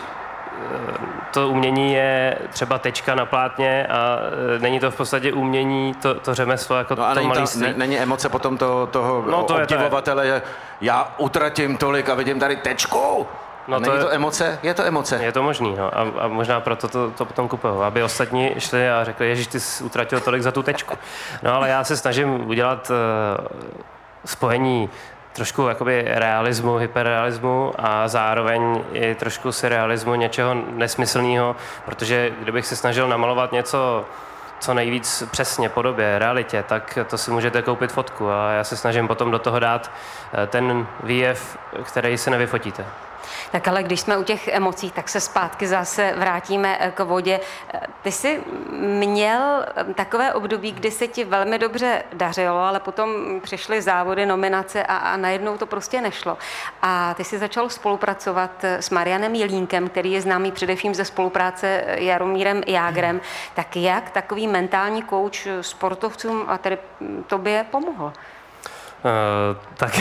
to 1.31 1.49
umění 1.49 1.93
je 1.93 2.37
třeba 2.49 2.79
tečka 2.79 3.15
na 3.15 3.25
plátně 3.25 3.87
a 3.89 4.17
e, 4.55 4.59
není 4.59 4.79
to 4.79 4.91
v 4.91 4.95
podstatě 4.95 5.33
umění, 5.33 5.93
to, 5.93 6.13
to 6.13 6.33
řemeslo 6.33 6.75
jako 6.75 6.95
no 6.95 7.03
a 7.03 7.13
to 7.13 7.19
není, 7.19 7.45
ne, 7.55 7.73
není 7.77 7.99
emoce 7.99 8.29
potom 8.29 8.57
to, 8.57 8.87
toho 8.91 9.23
no, 9.31 9.43
to 9.43 9.55
obdivovatele, 9.55 10.27
je, 10.27 10.41
já 10.81 11.13
utratím 11.17 11.77
tolik 11.77 12.09
a 12.09 12.15
vidím 12.15 12.39
tady 12.39 12.55
tečku, 12.55 13.27
No 13.67 13.81
to, 13.81 13.93
je, 13.93 13.99
to 13.99 14.13
emoce? 14.13 14.59
Je 14.63 14.73
to 14.73 14.83
emoce. 14.83 15.23
Je 15.23 15.31
to 15.31 15.43
možný, 15.43 15.75
no. 15.75 15.97
a, 15.97 16.01
a 16.19 16.27
možná 16.27 16.59
proto 16.59 16.87
to, 16.87 17.11
to 17.11 17.25
potom 17.25 17.47
kupuju, 17.47 17.81
aby 17.81 18.03
ostatní 18.03 18.55
šli 18.57 18.89
a 18.89 19.03
řekli, 19.03 19.27
ježiš, 19.27 19.47
ty 19.47 19.59
jsi 19.59 19.83
utratil 19.83 20.19
tolik 20.19 20.41
za 20.41 20.51
tu 20.51 20.63
tečku. 20.63 20.97
No 21.43 21.53
ale 21.53 21.69
já 21.69 21.83
se 21.83 21.97
snažím 21.97 22.49
udělat 22.49 22.91
uh, 22.91 23.47
spojení 24.25 24.89
trošku 25.33 25.67
jakoby 25.67 26.05
realismu, 26.07 26.75
hyperrealismu 26.75 27.73
a 27.77 28.07
zároveň 28.07 28.83
i 28.93 29.15
trošku 29.15 29.51
surrealismu, 29.51 30.15
něčeho 30.15 30.53
nesmyslného, 30.53 31.55
protože 31.85 32.31
kdybych 32.41 32.65
se 32.65 32.75
snažil 32.75 33.07
namalovat 33.07 33.51
něco 33.51 34.05
co 34.61 34.73
nejvíc 34.73 35.23
přesně 35.31 35.69
podobě, 35.69 36.19
realitě, 36.19 36.63
tak 36.67 36.97
to 37.09 37.17
si 37.17 37.31
můžete 37.31 37.61
koupit 37.61 37.91
fotku 37.91 38.29
a 38.29 38.51
já 38.51 38.63
se 38.63 38.77
snažím 38.77 39.07
potom 39.07 39.31
do 39.31 39.39
toho 39.39 39.59
dát 39.59 39.91
eh, 40.33 40.47
ten 40.47 40.87
výjev, 41.03 41.57
který 41.83 42.17
se 42.17 42.29
nevyfotíte. 42.29 42.85
Tak 43.51 43.67
ale 43.67 43.83
když 43.83 43.99
jsme 43.99 44.17
u 44.17 44.23
těch 44.23 44.47
emocí, 44.47 44.91
tak 44.91 45.09
se 45.09 45.19
zpátky 45.19 45.67
zase 45.67 46.13
vrátíme 46.17 46.77
eh, 46.79 46.91
k 46.91 46.99
vodě. 47.03 47.39
Eh, 47.73 47.79
ty 48.01 48.11
jsi 48.11 48.43
měl 48.71 49.65
eh, 49.75 49.93
takové 49.93 50.33
období, 50.33 50.71
kdy 50.71 50.91
se 50.91 51.07
ti 51.07 51.23
velmi 51.23 51.59
dobře 51.59 52.03
dařilo, 52.13 52.59
ale 52.59 52.79
potom 52.79 53.09
přišly 53.43 53.81
závody, 53.81 54.25
nominace 54.25 54.83
a, 54.83 54.97
a 54.97 55.17
najednou 55.17 55.57
to 55.57 55.65
prostě 55.65 56.01
nešlo. 56.01 56.37
A 56.81 57.13
ty 57.13 57.23
jsi 57.23 57.37
začal 57.37 57.69
spolupracovat 57.69 58.63
s 58.63 58.89
Marianem 58.89 59.35
Jelínkem, 59.35 59.89
který 59.89 60.11
je 60.11 60.21
známý 60.21 60.51
především 60.51 60.95
ze 60.95 61.05
spolupráce 61.05 61.83
Jaromírem 61.87 62.61
Jágrem. 62.67 63.21
Tak 63.53 63.75
jak 63.75 64.09
takový 64.09 64.47
mentální 64.47 65.01
kouč 65.01 65.47
sportovcům 65.61 66.45
a 66.47 66.57
tedy 66.57 66.77
tobě 67.27 67.65
pomohl? 67.71 68.13
Uh, 69.03 69.57
tak 69.77 69.99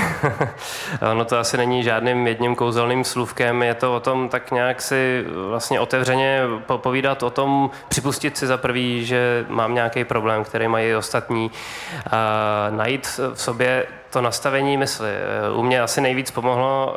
ono 1.10 1.24
to 1.24 1.38
asi 1.38 1.56
není 1.56 1.82
žádným 1.82 2.26
jedním 2.26 2.56
kouzelným 2.56 3.04
slůvkem, 3.04 3.62
je 3.62 3.74
to 3.74 3.96
o 3.96 4.00
tom 4.00 4.28
tak 4.28 4.50
nějak 4.50 4.82
si 4.82 5.24
vlastně 5.48 5.80
otevřeně 5.80 6.42
povídat 6.76 7.22
o 7.22 7.30
tom, 7.30 7.70
připustit 7.88 8.36
si 8.36 8.46
za 8.46 8.56
prvý, 8.56 9.04
že 9.04 9.46
mám 9.48 9.74
nějaký 9.74 10.04
problém, 10.04 10.44
který 10.44 10.68
mají 10.68 10.94
ostatní, 10.94 11.50
uh, 11.50 12.76
najít 12.76 13.20
v 13.34 13.40
sobě 13.42 13.86
to 14.10 14.20
nastavení 14.20 14.76
mysli. 14.76 15.10
U 15.54 15.62
mě 15.62 15.82
asi 15.82 16.00
nejvíc 16.00 16.30
pomohlo, 16.30 16.96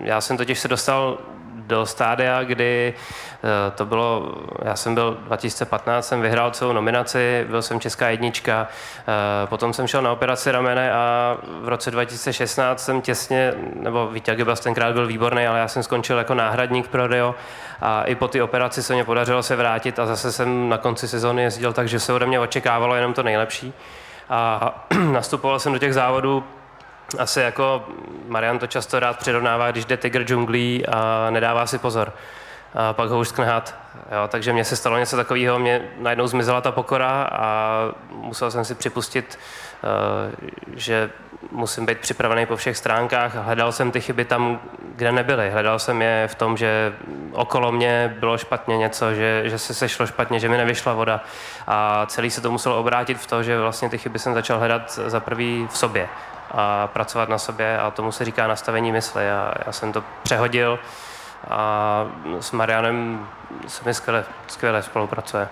já 0.00 0.20
jsem 0.20 0.36
totiž 0.36 0.58
se 0.58 0.68
dostal 0.68 1.18
do 1.70 1.86
stádia, 1.86 2.42
kdy 2.42 2.94
eh, 2.94 3.70
to 3.70 3.86
bylo, 3.86 4.34
já 4.62 4.76
jsem 4.76 4.94
byl 4.94 5.18
2015, 5.20 6.08
jsem 6.08 6.20
vyhrál 6.20 6.50
celou 6.50 6.72
nominaci, 6.72 7.46
byl 7.48 7.62
jsem 7.62 7.80
česká 7.80 8.08
jednička, 8.08 8.68
eh, 8.98 9.46
potom 9.46 9.72
jsem 9.72 9.86
šel 9.86 10.02
na 10.02 10.12
operaci 10.12 10.50
ramene 10.50 10.92
a 10.92 11.36
v 11.62 11.68
roce 11.68 11.90
2016 11.90 12.84
jsem 12.84 13.00
těsně, 13.00 13.54
nebo 13.74 14.08
Vítě 14.08 14.34
Gibas 14.34 14.60
tenkrát 14.60 14.92
byl 14.92 15.06
výborný, 15.06 15.46
ale 15.46 15.58
já 15.58 15.68
jsem 15.68 15.82
skončil 15.82 16.18
jako 16.18 16.34
náhradník 16.34 16.88
pro 16.88 17.06
Rio 17.06 17.34
a 17.80 18.02
i 18.04 18.14
po 18.14 18.28
té 18.28 18.42
operaci 18.42 18.82
se 18.82 18.94
mě 18.94 19.04
podařilo 19.04 19.42
se 19.42 19.56
vrátit 19.56 19.98
a 19.98 20.06
zase 20.06 20.32
jsem 20.32 20.68
na 20.68 20.78
konci 20.78 21.08
sezóny 21.08 21.42
jezdil 21.42 21.72
tak, 21.72 21.88
že 21.88 22.00
se 22.00 22.12
ode 22.12 22.26
mě 22.26 22.40
očekávalo 22.40 22.94
jenom 22.94 23.14
to 23.14 23.22
nejlepší. 23.22 23.72
A 24.30 24.86
nastupoval 25.12 25.58
jsem 25.58 25.72
do 25.72 25.78
těch 25.78 25.94
závodů 25.94 26.44
asi 27.18 27.40
jako 27.40 27.84
Marian 28.28 28.58
to 28.58 28.66
často 28.66 29.00
rád 29.00 29.18
přirovnává, 29.18 29.70
když 29.70 29.84
jde 29.84 29.96
tygr 29.96 30.22
džunglí 30.22 30.86
a 30.86 31.30
nedává 31.30 31.66
si 31.66 31.78
pozor. 31.78 32.12
A 32.74 32.92
pak 32.92 33.10
ho 33.10 33.18
už 33.18 33.28
sknhat. 33.28 33.74
Jo, 34.12 34.28
takže 34.28 34.52
mně 34.52 34.64
se 34.64 34.76
stalo 34.76 34.98
něco 34.98 35.16
takového, 35.16 35.58
mě 35.58 35.82
najednou 35.98 36.26
zmizela 36.26 36.60
ta 36.60 36.72
pokora 36.72 37.28
a 37.32 37.78
musel 38.10 38.50
jsem 38.50 38.64
si 38.64 38.74
připustit, 38.74 39.38
eh, 39.84 40.50
že 40.76 41.10
musím 41.52 41.86
být 41.86 41.98
připravený 41.98 42.46
po 42.46 42.56
všech 42.56 42.76
stránkách. 42.76 43.34
Hledal 43.34 43.72
jsem 43.72 43.90
ty 43.90 44.00
chyby 44.00 44.24
tam, 44.24 44.60
kde 44.96 45.12
nebyly. 45.12 45.50
Hledal 45.50 45.78
jsem 45.78 46.02
je 46.02 46.28
v 46.28 46.34
tom, 46.34 46.56
že 46.56 46.92
okolo 47.32 47.72
mě 47.72 48.16
bylo 48.20 48.38
špatně 48.38 48.78
něco, 48.78 49.14
že, 49.14 49.42
že 49.44 49.58
se 49.58 49.74
sešlo 49.74 50.06
špatně, 50.06 50.40
že 50.40 50.48
mi 50.48 50.56
nevyšla 50.56 50.92
voda. 50.92 51.20
A 51.66 52.06
celý 52.06 52.30
se 52.30 52.40
to 52.40 52.50
muselo 52.50 52.78
obrátit 52.78 53.18
v 53.18 53.26
to, 53.26 53.42
že 53.42 53.60
vlastně 53.60 53.88
ty 53.88 53.98
chyby 53.98 54.18
jsem 54.18 54.34
začal 54.34 54.58
hledat 54.58 54.92
za 55.06 55.20
prvý 55.20 55.66
v 55.70 55.78
sobě 55.78 56.08
a 56.50 56.86
pracovat 56.86 57.28
na 57.28 57.38
sobě 57.38 57.78
a 57.78 57.90
tomu 57.90 58.12
se 58.12 58.24
říká 58.24 58.46
nastavení 58.46 58.92
mysli. 58.92 59.30
A 59.30 59.54
já 59.66 59.72
jsem 59.72 59.92
to 59.92 60.04
přehodil 60.22 60.78
a 61.48 62.06
s 62.40 62.52
Marianem 62.52 63.28
se 63.66 63.84
mi 63.84 63.94
skvěle, 63.94 64.24
skvěle 64.46 64.82
spolupracuje. 64.82 65.48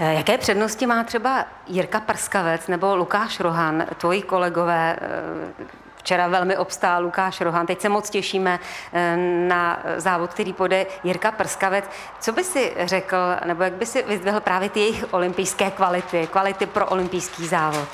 Eh, 0.00 0.14
jaké 0.14 0.38
přednosti 0.38 0.86
má 0.86 1.04
třeba 1.04 1.44
Jirka 1.66 2.00
Prskavec 2.00 2.68
nebo 2.68 2.96
Lukáš 2.96 3.40
Rohan, 3.40 3.86
tvoji 3.98 4.22
kolegové? 4.22 4.96
Eh, 5.00 5.64
včera 5.96 6.28
velmi 6.28 6.56
obstál 6.56 7.02
Lukáš 7.02 7.40
Rohan. 7.40 7.66
Teď 7.66 7.80
se 7.80 7.88
moc 7.88 8.10
těšíme 8.10 8.60
eh, 8.92 9.16
na 9.48 9.78
závod, 9.96 10.34
který 10.34 10.52
půjde 10.52 10.86
Jirka 11.04 11.32
Prskavec. 11.32 11.84
Co 12.20 12.32
by 12.32 12.44
si 12.44 12.72
řekl, 12.84 13.16
nebo 13.44 13.62
jak 13.62 13.72
by 13.72 13.86
si 13.86 14.02
vyzdvihl 14.02 14.40
právě 14.40 14.68
ty 14.68 14.80
jejich 14.80 15.04
olympijské 15.10 15.70
kvality, 15.70 16.26
kvality 16.26 16.66
pro 16.66 16.86
olympijský 16.86 17.46
závod? 17.46 17.88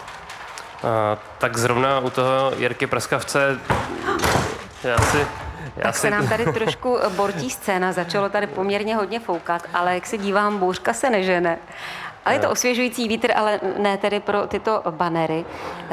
Tak 1.39 1.57
zrovna 1.57 2.01
u 2.01 2.11
toho 2.11 2.53
Jirky 2.57 2.87
Prskavce 2.87 3.59
já 4.85 4.99
si 4.99 5.27
já 5.77 5.83
tak 5.83 5.95
si... 5.95 6.01
se 6.01 6.11
nám 6.11 6.29
tady 6.29 6.53
trošku 6.53 6.99
bortí 7.17 7.51
scéna, 7.51 7.93
začalo 7.93 8.29
tady 8.29 8.47
poměrně 8.47 8.97
hodně 8.97 9.21
foukat, 9.21 9.63
ale 9.75 9.95
jak 9.95 10.07
se 10.07 10.19
dívám, 10.19 10.59
bouřka 10.59 10.93
se 10.93 11.11
nežene. 11.11 11.59
Ale 12.25 12.35
je 12.35 12.39
to 12.39 12.51
osvěžující 12.51 13.09
vítr, 13.09 13.33
ale 13.37 13.61
ne 13.79 13.99
tedy 13.99 14.21
pro 14.21 14.47
tyto 14.47 14.83
banery. 14.91 15.45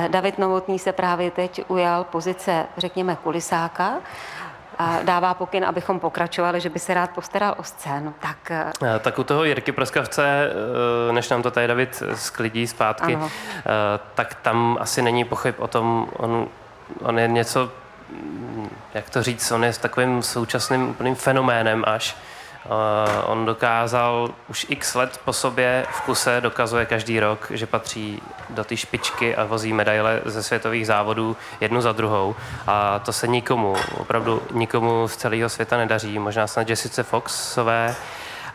David 0.08 0.38
Novotný 0.38 0.80
se 0.80 0.92
právě 0.92 1.32
teď 1.32 1.62
ujal 1.68 2.04
pozice, 2.04 2.66
řekněme, 2.78 3.18
kulisáka 3.24 3.86
a 3.88 4.00
dává 5.04 5.34
pokyn, 5.34 5.66
abychom 5.66 6.00
pokračovali, 6.00 6.62
že 6.62 6.70
by 6.70 6.80
se 6.80 6.94
rád 6.94 7.10
postaral 7.10 7.56
o 7.58 7.64
scénu. 7.64 8.14
Tak, 8.20 8.52
eh, 8.52 9.00
tak 9.00 9.20
u 9.20 9.24
toho 9.24 9.44
Jirky 9.44 9.72
Proskavce, 9.72 10.50
eh, 11.10 11.14
než 11.14 11.30
nám 11.30 11.42
to 11.44 11.52
tady 11.52 11.68
David 11.68 12.04
sklidí 12.16 12.68
zpátky, 12.68 13.16
ano. 13.16 13.30
Eh, 13.58 13.64
tak 14.16 14.34
tam 14.34 14.78
asi 14.80 15.02
není 15.02 15.26
pochyb 15.26 15.56
o 15.58 15.68
tom, 15.68 16.08
on, 16.14 16.48
on 17.02 17.20
je 17.20 17.28
něco, 17.28 17.70
hm, 18.10 18.70
jak 18.94 19.10
to 19.10 19.24
říct, 19.24 19.52
on 19.52 19.64
je 19.64 19.74
s 19.74 19.78
takovým 19.78 20.24
současným 20.24 20.90
úplným 20.90 21.16
fenoménem 21.16 21.84
až, 21.88 22.16
on 23.26 23.46
dokázal 23.46 24.30
už 24.48 24.66
x 24.70 24.96
let 24.96 25.22
po 25.26 25.34
sobě 25.34 25.86
v 25.92 26.02
kuse, 26.02 26.42
dokazuje 26.42 26.86
každý 26.86 27.20
rok, 27.20 27.48
že 27.50 27.66
patří 27.66 28.22
do 28.50 28.64
té 28.64 28.78
špičky 28.78 29.36
a 29.36 29.44
vozí 29.44 29.74
medaile 29.74 30.22
ze 30.26 30.44
světových 30.44 30.88
závodů 30.88 31.38
jednu 31.62 31.82
za 31.82 31.92
druhou. 31.92 32.36
A 32.68 33.00
to 33.00 33.14
se 33.14 33.28
nikomu, 33.28 33.76
opravdu 33.98 34.42
nikomu 34.52 35.08
z 35.08 35.16
celého 35.16 35.50
světa 35.50 35.78
nedaří. 35.78 36.20
Možná 36.20 36.48
snad 36.48 36.70
Jessice 36.70 37.04
Foxové 37.04 37.96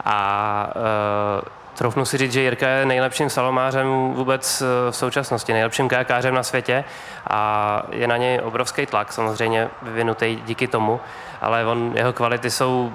a 0.05 0.69
uh, 0.77 1.49
Troufnu 1.75 2.05
si 2.05 2.19
říct, 2.19 2.33
že 2.33 2.41
Jirka 2.41 2.69
je 2.69 2.87
nejlepším 2.87 3.31
salomářem 3.31 4.13
vůbec 4.13 4.63
eh, 4.63 4.91
v 4.91 4.97
současnosti, 4.97 5.53
nejlepším 5.53 5.89
kajakářem 5.89 6.35
na 6.35 6.43
světě 6.43 6.85
a 7.31 7.83
je 7.91 8.07
na 8.07 8.17
něj 8.17 8.41
obrovský 8.45 8.87
tlak, 8.87 9.13
samozřejmě 9.13 9.69
vyvinutý 9.83 10.39
díky 10.47 10.67
tomu, 10.69 11.01
ale 11.41 11.67
on, 11.67 11.93
jeho 11.95 12.13
kvality 12.13 12.51
jsou 12.51 12.93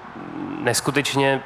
neskutečně 0.68 1.42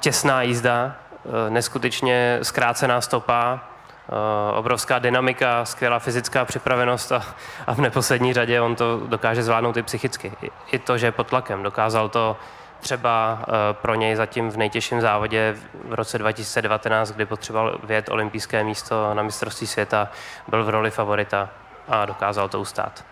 těsná 0.00 0.42
jízda, 0.42 0.96
eh, 1.24 1.50
neskutečně 1.50 2.38
zkrácená 2.42 3.00
stopa, 3.00 3.60
eh, 3.60 4.52
obrovská 4.52 4.98
dynamika, 4.98 5.64
skvělá 5.64 5.98
fyzická 5.98 6.44
připravenost 6.44 7.12
a, 7.12 7.22
a 7.66 7.74
v 7.74 7.78
neposlední 7.78 8.32
řadě 8.32 8.60
on 8.60 8.76
to 8.76 9.00
dokáže 9.06 9.42
zvládnout 9.42 9.76
i 9.76 9.82
psychicky. 9.82 10.32
I, 10.72 10.78
to, 10.78 10.98
že 10.98 11.06
je 11.06 11.12
pod 11.12 11.26
tlakem. 11.26 11.62
Dokázal 11.62 12.08
to 12.08 12.36
třeba 12.80 13.38
eh, 13.42 13.52
pro 13.72 13.94
něj 13.94 14.16
zatím 14.16 14.50
v 14.50 14.56
nejtěžším 14.56 15.00
závodě 15.00 15.56
v 15.84 15.94
roce 15.94 16.18
2019, 16.18 17.12
kdy 17.12 17.26
potřeboval 17.26 17.78
vyjet 17.84 18.08
olympijské 18.08 18.64
místo 18.64 19.14
na 19.14 19.22
mistrovství 19.22 19.66
světa, 19.66 20.08
byl 20.48 20.64
v 20.64 20.68
roli 20.68 20.90
favorita 20.90 21.48
a 21.88 22.06
dokázal 22.06 22.48
to 22.48 22.60
ustát. 22.60 23.04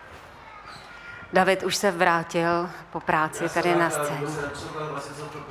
David 1.35 1.63
už 1.63 1.75
se 1.75 1.91
vrátil 1.91 2.69
po 2.91 2.99
práci 2.99 3.49
tady 3.49 3.75
na 3.75 3.89
scéně. 3.89 4.27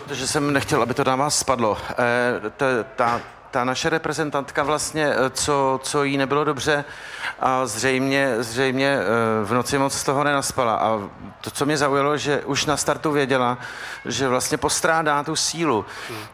Protože 0.04 0.26
jsem 0.26 0.52
nechtěl, 0.52 0.82
aby 0.82 0.94
to 0.94 1.04
na 1.04 1.16
vás 1.16 1.38
spadlo. 1.38 1.78
E, 1.98 2.50
ta, 2.50 2.66
ta 2.96 3.20
naše 3.62 3.90
reprezentantka 3.90 4.62
vlastně, 4.62 5.06
eh, 5.06 5.30
co, 5.30 5.80
co 5.82 6.04
jí 6.04 6.16
nebylo 6.16 6.44
dobře 6.44 6.84
a 7.40 7.66
zřejmě, 7.66 8.34
zřejmě 8.38 8.98
eh, 8.98 9.44
v 9.44 9.54
noci 9.54 9.78
moc 9.78 9.94
z 9.94 10.04
toho 10.04 10.24
nenaspala. 10.24 10.74
A 10.74 11.00
to, 11.40 11.50
co 11.50 11.66
mě 11.66 11.76
zaujalo, 11.76 12.16
že 12.16 12.42
už 12.44 12.66
na 12.66 12.76
startu 12.76 13.10
věděla, 13.10 13.58
že 14.04 14.28
vlastně 14.28 14.58
postrádá 14.58 15.22
tu 15.22 15.36
sílu. 15.36 15.84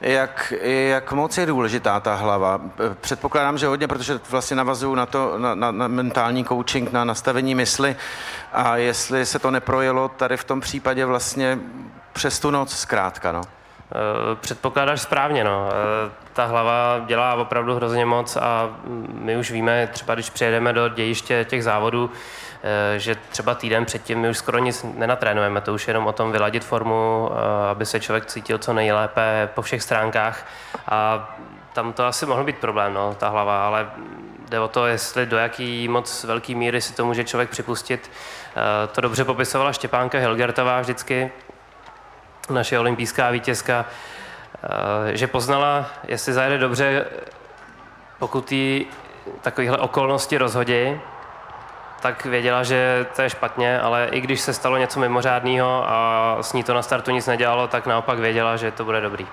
Jak, 0.01 0.53
jak 0.63 1.13
moc 1.13 1.39
je 1.39 1.47
důležitá 1.47 2.01
ta 2.01 2.15
hlava. 2.15 2.61
Eh, 2.91 2.97
předpokládám, 3.01 3.59
že 3.59 3.67
hodně, 3.67 3.89
protože 3.89 4.21
vlastně 4.31 4.57
navazuju 4.57 4.95
na 4.95 5.07
to, 5.07 5.39
na, 5.39 5.55
na, 5.55 5.71
na 5.71 5.89
mentální 5.89 6.45
coaching, 6.45 6.93
na 6.93 7.05
nastavení 7.05 7.55
mysli. 7.55 7.97
A 8.53 8.77
jestli 8.77 9.27
se 9.27 9.39
to 9.39 9.51
neprojelo 9.51 10.09
tady 10.09 10.37
v 10.37 10.45
tom 10.45 10.61
případě 10.61 11.05
vlastně 11.05 11.59
přes 12.13 12.41
tu 12.41 12.51
noc 12.51 12.77
zkrátka, 12.77 13.33
no. 13.33 13.60
Předpokládáš 14.41 15.01
správně, 15.01 15.45
no. 15.45 15.69
Ta 16.33 16.45
hlava 16.45 17.01
dělá 17.07 17.35
opravdu 17.35 17.75
hrozně 17.75 18.07
moc 18.07 18.37
a 18.37 18.71
my 19.13 19.37
už 19.37 19.51
víme, 19.51 19.89
třeba 19.93 20.15
když 20.15 20.31
přijedeme 20.31 20.73
do 20.73 20.89
dějiště 20.89 21.47
těch 21.49 21.65
závodů, 21.65 22.11
eh, 22.63 22.99
že 22.99 23.17
třeba 23.29 23.55
týden 23.55 23.85
předtím 23.85 24.19
my 24.19 24.29
už 24.29 24.39
skoro 24.39 24.59
nic 24.59 24.87
nenatrénujeme, 24.95 25.61
to 25.61 25.75
už 25.75 25.89
jenom 25.89 26.07
o 26.07 26.13
tom 26.13 26.33
vyladit 26.33 26.65
formu, 26.65 27.31
eh, 27.33 27.71
aby 27.71 27.87
se 27.87 28.01
člověk 28.01 28.27
cítil 28.27 28.59
co 28.59 28.73
nejlépe 28.73 29.49
po 29.55 29.63
všech 29.63 29.83
stránkách. 29.83 30.47
A 30.89 31.29
tam 31.73 31.93
to 31.93 32.07
asi 32.07 32.27
mohl 32.27 32.45
být 32.45 32.59
problém, 32.59 32.95
no, 32.95 33.15
ta 33.15 33.29
hlava, 33.29 33.67
ale 33.67 33.91
jde 34.49 34.61
o 34.61 34.69
to, 34.69 34.87
jestli 34.87 35.27
do 35.27 35.37
jaký 35.37 35.89
moc 35.89 36.25
velký 36.25 36.55
míry 36.55 36.81
si 36.81 36.93
to 36.93 37.05
může 37.07 37.25
člověk 37.25 37.51
připustit. 37.51 38.11
Eh, 38.57 38.87
to 38.87 39.01
dobře 39.01 39.25
popisovala 39.25 39.73
Štěpánka 39.73 40.19
Hilgertová 40.19 40.81
vždycky, 40.81 41.33
naše 42.55 42.79
olympijská 42.79 43.31
vítězka, 43.31 43.85
Eh, 44.63 45.17
že 45.17 45.27
poznala, 45.27 45.87
jestli 46.09 46.33
zajede 46.33 46.59
dobře, 46.59 47.05
pokud 48.19 48.53
jí 48.53 48.87
takovéhle 49.41 49.79
okolnosti 49.79 50.39
rozhodí, 50.39 51.01
tak 52.01 52.25
věděla, 52.25 52.63
že 52.63 53.07
to 53.17 53.23
je 53.23 53.31
špatně, 53.31 53.81
ale 53.81 54.09
i 54.13 54.21
když 54.21 54.41
se 54.41 54.53
stalo 54.53 54.77
něco 54.77 55.01
mimořádného 55.01 55.85
a 55.89 56.37
s 56.41 56.53
ní 56.53 56.65
to 56.65 56.75
na 56.75 56.83
startu 56.83 57.11
nic 57.11 57.27
nedělalo, 57.27 57.69
tak 57.69 57.87
naopak 57.87 58.19
věděla, 58.19 58.57
že 58.57 58.71
to 58.71 58.85
bude 58.85 59.01
dobrý. 59.01 59.27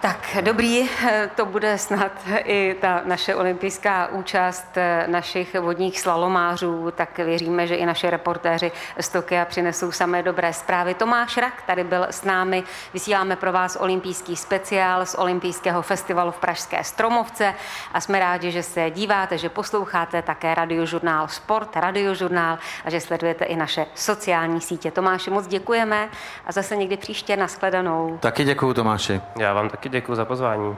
Tak 0.00 0.23
dobrý, 0.40 0.88
to 1.34 1.46
bude 1.46 1.78
snad 1.78 2.12
i 2.44 2.76
ta 2.80 3.00
naše 3.04 3.34
olympijská 3.34 4.06
účast 4.06 4.66
našich 5.06 5.60
vodních 5.60 6.00
slalomářů, 6.00 6.90
tak 6.90 7.18
věříme, 7.18 7.66
že 7.66 7.74
i 7.74 7.86
naše 7.86 8.10
reportéři 8.10 8.72
z 9.00 9.08
Tokia 9.08 9.44
přinesou 9.44 9.92
samé 9.92 10.22
dobré 10.22 10.52
zprávy. 10.52 10.94
Tomáš 10.94 11.36
Rak 11.36 11.62
tady 11.62 11.84
byl 11.84 12.06
s 12.10 12.24
námi, 12.24 12.62
vysíláme 12.94 13.36
pro 13.36 13.52
vás 13.52 13.76
olympijský 13.80 14.36
speciál 14.36 15.06
z 15.06 15.14
olympijského 15.14 15.82
festivalu 15.82 16.30
v 16.30 16.38
Pražské 16.38 16.84
Stromovce 16.84 17.54
a 17.92 18.00
jsme 18.00 18.20
rádi, 18.20 18.50
že 18.50 18.62
se 18.62 18.90
díváte, 18.90 19.38
že 19.38 19.48
posloucháte 19.48 20.22
také 20.22 20.54
radiožurnál 20.54 21.28
Sport, 21.28 21.76
radiožurnál 21.76 22.58
a 22.84 22.90
že 22.90 23.00
sledujete 23.00 23.44
i 23.44 23.56
naše 23.56 23.86
sociální 23.94 24.60
sítě. 24.60 24.90
Tomáši, 24.90 25.30
moc 25.30 25.46
děkujeme 25.46 26.08
a 26.46 26.52
zase 26.52 26.76
někdy 26.76 26.96
příště 26.96 27.36
nashledanou. 27.36 28.18
Taky 28.20 28.44
děkuju 28.44 28.74
Tomáši. 28.74 29.20
Já 29.38 29.54
vám 29.54 29.70
taky 29.70 29.88
děkuji 29.88 30.13
za 30.14 30.24
pozvání. 30.24 30.76